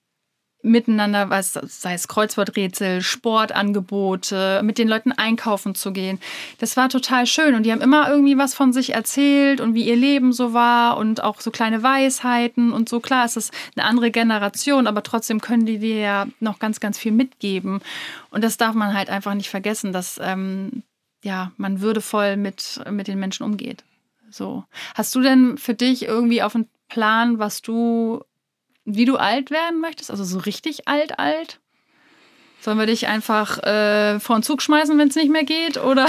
[0.65, 6.19] miteinander, was sei es Kreuzworträtsel, Sportangebote, mit den Leuten einkaufen zu gehen.
[6.60, 9.88] Das war total schön und die haben immer irgendwie was von sich erzählt und wie
[9.88, 12.99] ihr Leben so war und auch so kleine Weisheiten und so.
[12.99, 16.97] Klar, es ist eine andere Generation, aber trotzdem können die dir ja noch ganz, ganz
[16.97, 17.82] viel mitgeben.
[18.32, 20.84] Und das darf man halt einfach nicht vergessen, dass ähm,
[21.23, 23.84] ja, man würdevoll mit, mit den Menschen umgeht.
[24.30, 24.65] So.
[24.95, 28.23] Hast du denn für dich irgendwie auf einen Plan, was du
[28.86, 30.12] wie du alt werden möchtest?
[30.12, 31.60] Also so richtig alt, alt?
[32.62, 35.78] Sollen wir dich einfach äh, vor den Zug schmeißen, wenn es nicht mehr geht?
[35.78, 36.08] Oder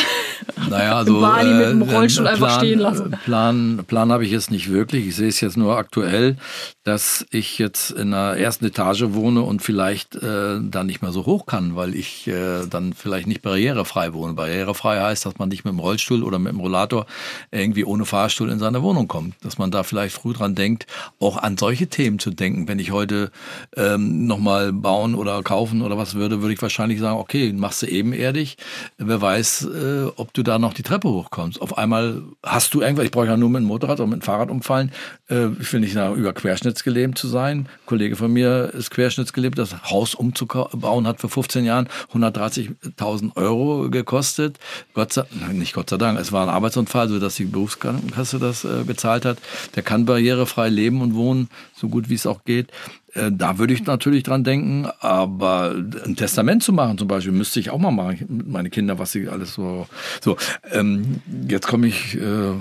[0.71, 3.19] naja, also, Bali mit dem äh, Rollstuhl Plan, einfach stehen lassen?
[3.25, 5.07] Plan, Plan habe ich jetzt nicht wirklich.
[5.07, 6.37] Ich sehe es jetzt nur aktuell,
[6.83, 11.27] dass ich jetzt in einer ersten Etage wohne und vielleicht äh, dann nicht mehr so
[11.27, 14.33] hoch kann, weil ich äh, dann vielleicht nicht barrierefrei wohne.
[14.33, 17.07] Barrierefrei heißt, dass man nicht mit dem Rollstuhl oder mit dem Rollator
[17.51, 19.35] irgendwie ohne Fahrstuhl in seine Wohnung kommt.
[19.43, 20.87] Dass man da vielleicht früh dran denkt,
[21.21, 22.67] auch an solche Themen zu denken.
[22.67, 23.31] Wenn ich heute
[23.77, 27.87] ähm, nochmal bauen oder kaufen oder was würde, würde ich wahrscheinlich sagen, okay, machst du
[27.87, 28.57] ebenerdig.
[28.99, 31.61] Wer weiß, äh, ob du da noch die Treppe hochkommst.
[31.61, 34.23] Auf einmal hast du irgendwas, ich brauche ja nur mit dem Motorrad oder mit dem
[34.23, 34.93] Fahrrad umfallen.
[35.29, 37.47] Äh, ich will nicht sagen, über querschnittsgelähmt zu sein.
[37.47, 39.59] Ein Kollege von mir ist querschnittsgelähmt.
[39.59, 44.59] Das Haus umzubauen hat vor 15 Jahren 130.000 Euro gekostet.
[44.95, 48.85] Gott sei, nicht Gott sei Dank, es war ein Arbeitsunfall, sodass die Berufskrankenkasse das äh,
[48.85, 49.39] bezahlt hat.
[49.75, 52.71] Der kann barrierefrei leben und wohnen, so gut wie es auch geht.
[53.17, 55.75] Äh, da würde ich natürlich dran denken, aber
[56.05, 59.29] ein Testament zu machen zum Beispiel, müsste ich auch mal machen, meine Kinder, was sie
[59.29, 59.87] alles so.
[60.21, 60.37] So,
[60.73, 62.17] ähm, jetzt komme ich.
[62.17, 62.55] Äh,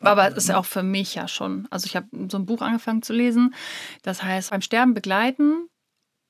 [0.00, 1.66] aber es ist ja auch für mich ja schon.
[1.70, 3.54] Also ich habe so ein Buch angefangen zu lesen,
[4.02, 5.68] das heißt beim Sterben begleiten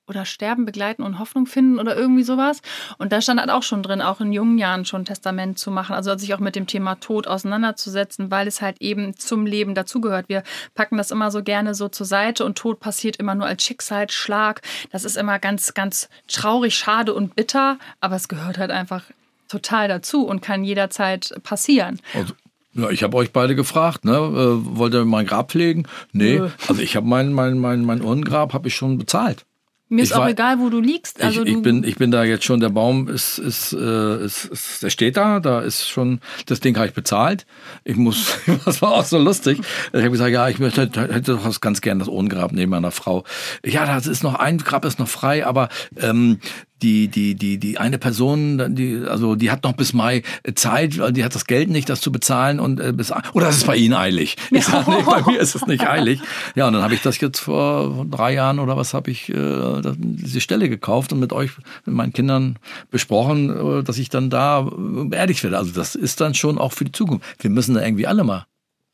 [0.09, 2.63] oder Sterben begleiten und Hoffnung finden oder irgendwie sowas.
[2.99, 5.95] Und da stand halt auch schon drin, auch in jungen Jahren schon Testament zu machen,
[5.95, 10.29] also sich auch mit dem Thema Tod auseinanderzusetzen, weil es halt eben zum Leben dazugehört.
[10.29, 10.43] Wir
[10.75, 14.63] packen das immer so gerne so zur Seite und Tod passiert immer nur als Schicksalsschlag.
[14.91, 19.03] Das ist immer ganz, ganz traurig, schade und bitter, aber es gehört halt einfach
[19.49, 22.01] total dazu und kann jederzeit passieren.
[22.15, 22.35] Also
[22.75, 24.13] ja, ich habe euch beide gefragt, ne?
[24.13, 25.89] Äh, wollt ihr mein Grab pflegen?
[26.13, 26.51] Nee, Nö.
[26.69, 29.47] also ich habe mein, mein, mein, mein Urnengrab habe ich schon bezahlt.
[29.89, 31.23] Mir ist ich auch war, egal, wo du liegst.
[31.23, 34.47] Also ich, ich, bin, ich bin da jetzt schon, der Baum ist, ist, äh, ist,
[34.47, 37.47] ist, der steht da, da ist schon, das Ding habe ich bezahlt.
[37.85, 39.61] Ich muss, das war auch so lustig.
[39.93, 43.23] Ich habe gesagt, ja, ich möchte, hätte doch ganz gern das Ohngrab neben meiner Frau.
[43.65, 45.69] Ja, das ist noch ein Grab ist noch frei, aber
[45.99, 46.41] ähm,
[46.83, 50.23] die, die, die, die eine Person, die, also die hat noch bis Mai
[50.55, 53.65] Zeit, die hat das Geld nicht, das zu bezahlen und äh, bis oder ist es
[53.65, 54.37] bei Ihnen eilig?
[54.51, 56.21] Ich sage, nee, bei mir ist es nicht eilig.
[56.55, 59.83] Ja, und dann habe ich das jetzt vor drei Jahren oder was habe ich äh,
[59.97, 61.51] diese Stelle gekauft und mit euch,
[61.85, 62.59] mit meinen Kindern
[62.91, 65.59] besprochen, äh, dass ich dann da beerdigt werde.
[65.59, 67.25] Also das ist dann schon auch für die Zukunft.
[67.41, 68.47] Wir müssen da irgendwie alle mal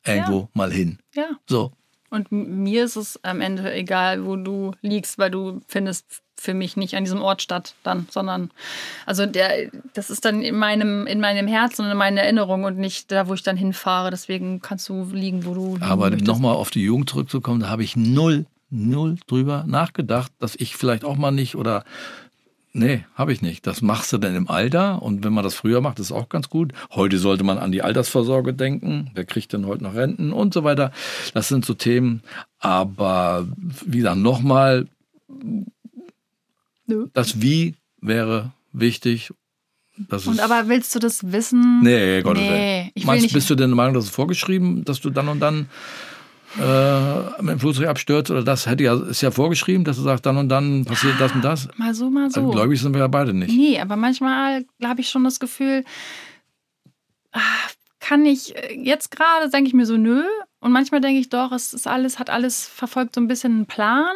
[0.07, 0.49] irgendwo ja.
[0.55, 0.99] mal hin.
[1.15, 1.31] Ja.
[1.49, 1.73] So.
[2.13, 6.77] Und mir ist es am Ende egal, wo du liegst, weil du findest für mich
[6.77, 8.51] nicht an diesem Ort statt dann, sondern
[9.07, 12.77] also der, das ist dann in meinem, in meinem Herzen und in meiner Erinnerung und
[12.77, 14.11] nicht da, wo ich dann hinfahre.
[14.11, 15.79] Deswegen kannst du liegen, wo du.
[15.81, 20.77] Aber nochmal auf die Jugend zurückzukommen, da habe ich null, null drüber nachgedacht, dass ich
[20.77, 21.83] vielleicht auch mal nicht oder
[22.75, 23.67] Nee, habe ich nicht.
[23.67, 26.49] Das machst du denn im Alter und wenn man das früher macht, ist auch ganz
[26.49, 26.73] gut.
[26.91, 29.11] Heute sollte man an die Altersvorsorge denken.
[29.15, 30.91] Wer kriegt denn heute noch Renten und so weiter.
[31.35, 32.23] Das sind so Themen.
[32.59, 33.47] Aber
[33.85, 34.89] wie gesagt, nochmal,
[37.13, 39.33] das Wie wäre wichtig.
[40.09, 41.81] und aber willst du das wissen?
[41.83, 43.07] Nee, Gottes nee, Willen.
[43.07, 45.69] Meinst, bist du denn der Meinung, dass es vorgeschrieben, dass du dann und dann
[46.61, 50.27] äh, mit dem Flugzeug abstürzt oder das hätte ja, ist ja vorgeschrieben, dass du sagst,
[50.27, 51.69] dann und dann passiert das und das.
[51.77, 52.41] Mal so, mal so.
[52.41, 53.55] Also, gläubig sind wir ja beide nicht.
[53.55, 55.85] Nee, aber manchmal habe ich schon das Gefühl,
[57.33, 60.23] ach, kann ich, äh, jetzt gerade denke ich mir so, nö.
[60.61, 63.67] Und manchmal denke ich doch, es ist alles, hat alles verfolgt so ein bisschen einen
[63.67, 64.15] Plan.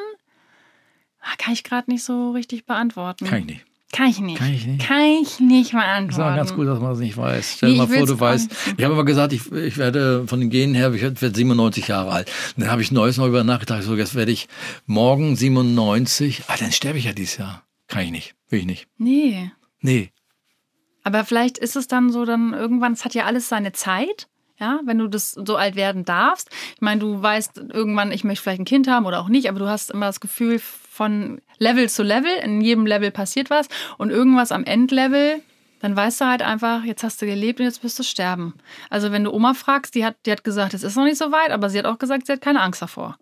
[1.20, 3.26] Ah, kann ich gerade nicht so richtig beantworten.
[3.26, 3.66] Kann ich nicht.
[3.96, 4.38] Kann ich nicht.
[4.38, 4.86] Kann ich nicht.
[4.86, 6.08] Kann ich nicht beantworten.
[6.08, 7.54] Das ist aber ganz gut, dass man das nicht weiß.
[7.56, 8.50] Stell dir nee, mal vor, du weißt.
[8.76, 12.10] Ich habe immer gesagt, ich, ich werde von den Genen her, ich werde 97 Jahre
[12.10, 12.30] alt.
[12.54, 14.48] Und dann habe ich neues noch über nachgedacht, so jetzt werde ich
[14.84, 16.42] morgen 97.
[16.48, 17.62] Ah, dann sterbe ich ja dieses Jahr.
[17.88, 18.34] Kann ich nicht.
[18.50, 18.86] Will ich nicht.
[18.98, 19.50] Nee.
[19.80, 20.10] Nee.
[21.02, 24.28] Aber vielleicht ist es dann so, dann irgendwann, es hat ja alles seine Zeit.
[24.58, 26.50] Ja, wenn du das so alt werden darfst.
[26.74, 29.58] Ich meine, du weißt irgendwann, ich möchte vielleicht ein Kind haben oder auch nicht, aber
[29.58, 32.30] du hast immer das Gefühl, von Level zu Level.
[32.42, 35.42] In jedem Level passiert was und irgendwas am Endlevel
[35.80, 38.54] dann weißt du halt einfach, jetzt hast du gelebt und jetzt wirst du sterben.
[38.88, 41.32] Also wenn du Oma fragst, die hat, die hat gesagt, es ist noch nicht so
[41.32, 43.18] weit, aber sie hat auch gesagt, sie hat keine Angst davor.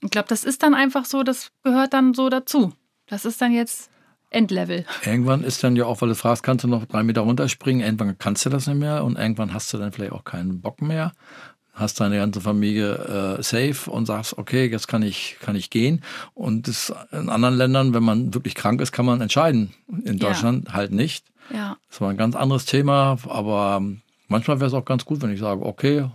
[0.00, 2.72] Ich glaube, das ist dann einfach so, das gehört dann so dazu.
[3.06, 3.91] Das ist dann jetzt
[4.32, 4.84] Endlevel.
[5.04, 8.18] Irgendwann ist dann ja auch, weil du fragst, kannst du noch drei Meter runterspringen, irgendwann
[8.18, 11.12] kannst du das nicht mehr und irgendwann hast du dann vielleicht auch keinen Bock mehr,
[11.74, 16.02] hast deine ganze Familie äh, safe und sagst, okay, jetzt kann ich, kann ich gehen.
[16.34, 19.72] Und das, in anderen Ländern, wenn man wirklich krank ist, kann man entscheiden.
[20.04, 20.74] In Deutschland ja.
[20.74, 21.26] halt nicht.
[21.52, 21.76] Ja.
[21.88, 23.82] Das war ein ganz anderes Thema, aber
[24.28, 26.06] manchmal wäre es auch ganz gut, wenn ich sage, okay,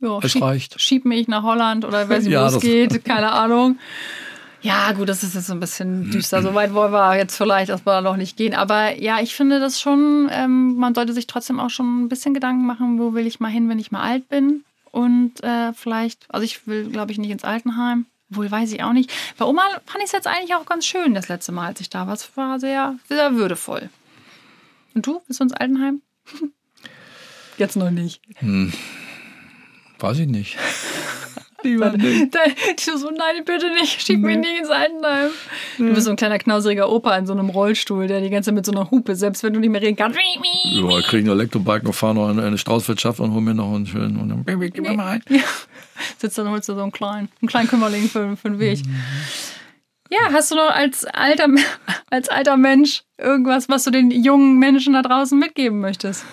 [0.00, 0.80] ja, es schieb, reicht.
[0.80, 3.78] Schieb mich nach Holland oder weiß nicht, ja, wo es geht, keine Ahnung.
[4.62, 6.40] Ja, gut, das ist jetzt so ein bisschen düster.
[6.40, 8.54] So weit wollen wir jetzt vielleicht erstmal noch nicht gehen.
[8.54, 12.32] Aber ja, ich finde das schon, ähm, man sollte sich trotzdem auch schon ein bisschen
[12.32, 14.64] Gedanken machen, wo will ich mal hin, wenn ich mal alt bin.
[14.92, 18.06] Und äh, vielleicht, also ich will, glaube ich, nicht ins Altenheim.
[18.28, 19.12] Wohl weiß ich auch nicht.
[19.36, 21.90] Bei Oma fand ich es jetzt eigentlich auch ganz schön, das letzte Mal, als ich
[21.90, 22.14] da war.
[22.14, 23.90] Es war sehr, sehr würdevoll.
[24.94, 25.20] Und du?
[25.26, 26.02] Bist du ins Altenheim?
[27.58, 28.22] Jetzt noch nicht.
[28.36, 28.72] Hm.
[29.98, 30.56] Weiß ich nicht.
[31.62, 32.34] Lieber nicht.
[32.80, 35.30] so, nein, bitte nicht, schieb mich nicht ins Altenheim.
[35.78, 38.54] Du bist so ein kleiner knauseriger Opa in so einem Rollstuhl, der die ganze Zeit
[38.54, 40.18] mit so einer Hupe, selbst wenn du nicht mehr reden kannst.
[40.18, 43.74] Ja, ich kriege einen Elektrobike und fahre noch in eine Straußwirtschaft und hole mir noch
[43.74, 44.18] einen schönen.
[44.18, 45.22] Und dann, Baby, gib mir mal ein.
[45.28, 45.42] Ja.
[46.18, 48.80] Sitzt dann holst du so einen kleinen, einen kleinen Kümmerling für, für den Weg.
[50.10, 51.46] Ja, hast du noch als alter,
[52.10, 56.24] als alter Mensch irgendwas, was du den jungen Menschen da draußen mitgeben möchtest?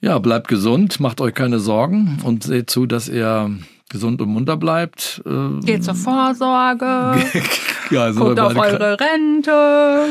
[0.00, 3.58] Ja, bleibt gesund, macht euch keine Sorgen und seht zu, dass ihr
[3.94, 5.22] gesund und munter bleibt.
[5.64, 6.84] Geht zur Vorsorge.
[7.90, 10.08] ja, guckt auf eure Rente.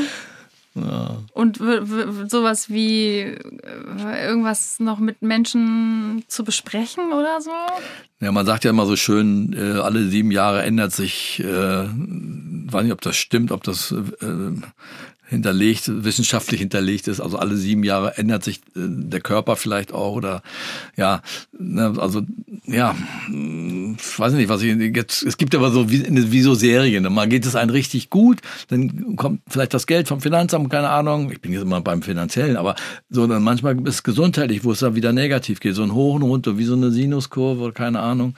[0.76, 1.18] Ja.
[1.34, 7.52] Und sowas wie äh, irgendwas noch mit Menschen zu besprechen oder so?
[8.20, 12.84] Ja, man sagt ja immer so schön, äh, alle sieben Jahre ändert sich, äh, weiß
[12.84, 14.26] nicht, ob das stimmt, ob das äh,
[15.34, 17.20] hinterlegt, wissenschaftlich hinterlegt ist.
[17.20, 20.42] Also alle sieben Jahre ändert sich äh, der Körper vielleicht auch oder
[20.96, 21.22] ja,
[21.58, 22.22] ne, also
[22.66, 22.96] ja,
[23.28, 27.28] ich weiß nicht, was ich jetzt, es gibt aber so wie, wie so Serien, mal
[27.28, 31.42] geht es einem richtig gut, dann kommt vielleicht das Geld vom Finanzamt, keine Ahnung, ich
[31.42, 32.76] bin jetzt immer beim Finanziellen, aber
[33.10, 36.16] so dann manchmal ist es gesundheitlich, wo es dann wieder negativ geht, so ein Hoch
[36.16, 38.36] und runter, wie so eine Sinuskurve keine Ahnung.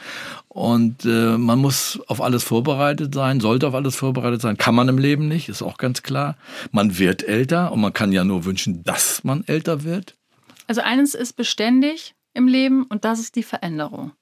[0.56, 4.56] Und äh, man muss auf alles vorbereitet sein, sollte auf alles vorbereitet sein.
[4.56, 6.38] Kann man im Leben nicht, ist auch ganz klar.
[6.72, 10.16] Man wird älter und man kann ja nur wünschen, dass man älter wird.
[10.66, 14.14] Also eines ist beständig im Leben und das ist die Veränderung.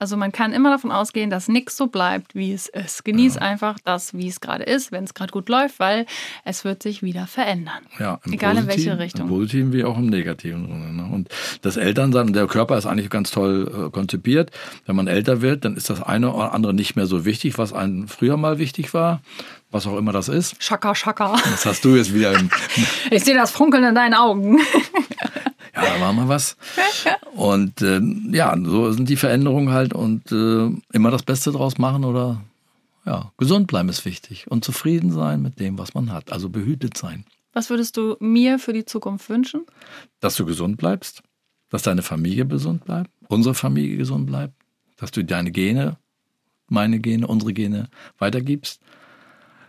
[0.00, 3.04] Also man kann immer davon ausgehen, dass nichts so bleibt, wie es ist.
[3.04, 3.42] Genieß ja.
[3.42, 6.06] einfach das, wie es gerade ist, wenn es gerade gut läuft, weil
[6.42, 7.82] es wird sich wieder verändern.
[7.98, 9.26] Ja, Egal in welche Richtung.
[9.26, 10.96] Im Positiven wie auch im Negativen.
[10.96, 11.06] Ne?
[11.12, 11.28] Und
[11.60, 14.50] das Elternsein, der Körper ist eigentlich ganz toll äh, konzipiert.
[14.86, 17.74] Wenn man älter wird, dann ist das eine oder andere nicht mehr so wichtig, was
[17.74, 19.20] einem früher mal wichtig war
[19.72, 20.56] was auch immer das ist.
[20.58, 21.36] Schaka, schaka.
[21.44, 22.50] Das hast du jetzt wieder im.
[23.10, 24.58] ich sehe das Funkeln in deinen Augen.
[25.82, 26.56] ja, da war mal was.
[27.32, 28.00] Und äh,
[28.32, 32.42] ja, so sind die Veränderungen halt und äh, immer das Beste draus machen oder
[33.06, 36.32] ja, gesund bleiben ist wichtig und zufrieden sein mit dem, was man hat.
[36.32, 37.24] Also behütet sein.
[37.52, 39.66] Was würdest du mir für die Zukunft wünschen?
[40.20, 41.22] Dass du gesund bleibst,
[41.68, 44.54] dass deine Familie gesund bleibt, unsere Familie gesund bleibt,
[44.96, 45.96] dass du deine Gene,
[46.68, 47.88] meine Gene, unsere Gene
[48.18, 48.80] weitergibst.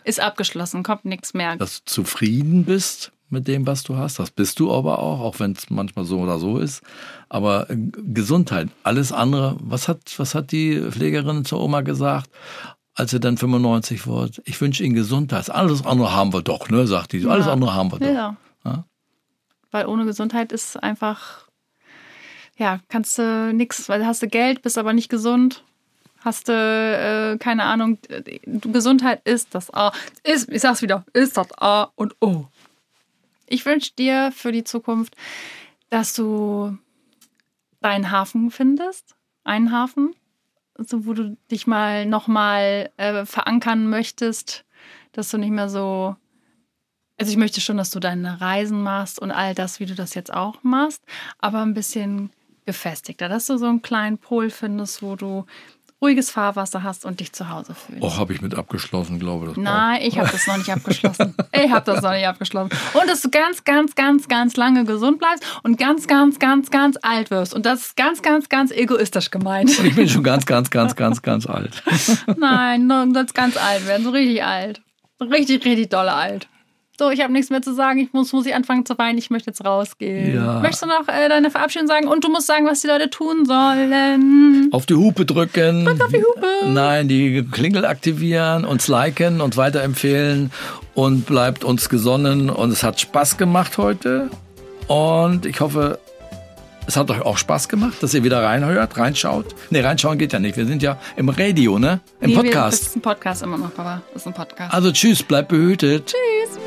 [0.04, 1.56] Ist abgeschlossen, kommt nichts mehr.
[1.56, 4.20] Dass du zufrieden bist mit dem, was du hast.
[4.20, 6.82] Das bist du aber auch, auch wenn es manchmal so oder so ist.
[7.30, 9.58] Aber äh, Gesundheit, alles andere.
[9.62, 12.30] Was hat, was hat die Pflegerin zur Oma gesagt?
[12.94, 14.42] als er dann 95 wurde.
[14.46, 15.50] Ich wünsche Ihnen Gesundheit.
[15.50, 17.26] Alles andere haben wir doch, ne, sagt die.
[17.26, 17.54] Alles ja.
[17.54, 18.08] andere haben wir doch.
[18.08, 18.38] Ja.
[18.66, 18.86] ja.
[19.72, 21.48] Weil ohne Gesundheit ist einfach,
[22.58, 25.64] ja, kannst du nichts, weil hast du Geld, bist aber nicht gesund.
[26.24, 27.98] Hast du, äh, keine Ahnung,
[28.46, 29.92] Gesundheit ist das A.
[30.24, 32.46] Ist, ich sag's wieder, ist das A und O.
[33.52, 35.14] Ich wünsche dir für die Zukunft,
[35.90, 36.78] dass du
[37.82, 40.16] deinen Hafen findest, einen Hafen,
[40.78, 44.64] so, wo du dich mal nochmal äh, verankern möchtest,
[45.12, 46.16] dass du nicht mehr so.
[47.18, 50.14] Also ich möchte schon, dass du deine Reisen machst und all das, wie du das
[50.14, 51.04] jetzt auch machst,
[51.38, 52.30] aber ein bisschen
[52.66, 55.46] gefestigter, dass du so einen kleinen Pol findest, wo du
[56.02, 58.02] ruhiges Fahrwasser hast und dich zu Hause fühlst.
[58.02, 59.58] Oh, habe ich mit abgeschlossen, glaube ich.
[59.58, 61.36] Nein, ich habe das noch nicht abgeschlossen.
[61.54, 62.72] Ich habe das noch nicht abgeschlossen.
[62.94, 66.98] Und dass du ganz, ganz, ganz, ganz lange gesund bleibst und ganz, ganz, ganz, ganz
[67.02, 67.54] alt wirst.
[67.54, 69.70] Und das ist ganz, ganz, ganz egoistisch gemeint.
[69.84, 71.84] Ich bin schon ganz, ganz, ganz, ganz, ganz alt.
[72.38, 74.82] Nein, du sollst ganz alt werden, so richtig alt.
[75.20, 76.48] Richtig, richtig dolle alt.
[77.02, 79.32] So, ich habe nichts mehr zu sagen, ich muss, muss ich anfangen zu weinen, ich
[79.32, 80.36] möchte jetzt rausgehen.
[80.36, 80.60] Ja.
[80.60, 82.08] Möchtest du noch äh, deine Verabschiedung sagen?
[82.08, 84.70] Und du musst sagen, was die Leute tun sollen.
[84.72, 85.86] Auf die Hupe drücken.
[85.86, 86.48] Drück auf die Hupe.
[86.72, 90.52] Nein, die Klingel aktivieren, uns liken und weiterempfehlen
[90.94, 92.52] und bleibt uns gesonnen.
[92.52, 94.30] Und es hat Spaß gemacht heute.
[94.88, 95.98] Und ich hoffe,
[96.86, 99.56] es hat euch auch Spaß gemacht, dass ihr wieder reinhört, reinschaut.
[99.72, 100.56] Nee, reinschauen geht ja nicht.
[100.56, 102.00] Wir sind ja im Radio, ne?
[102.20, 102.82] Im Nee, wir- Podcast.
[102.82, 104.02] Das ist ein Podcast immer noch, Papa.
[104.14, 104.72] Das ist ein Podcast.
[104.74, 106.06] Also tschüss, bleibt behütet.
[106.08, 106.60] Tschüss.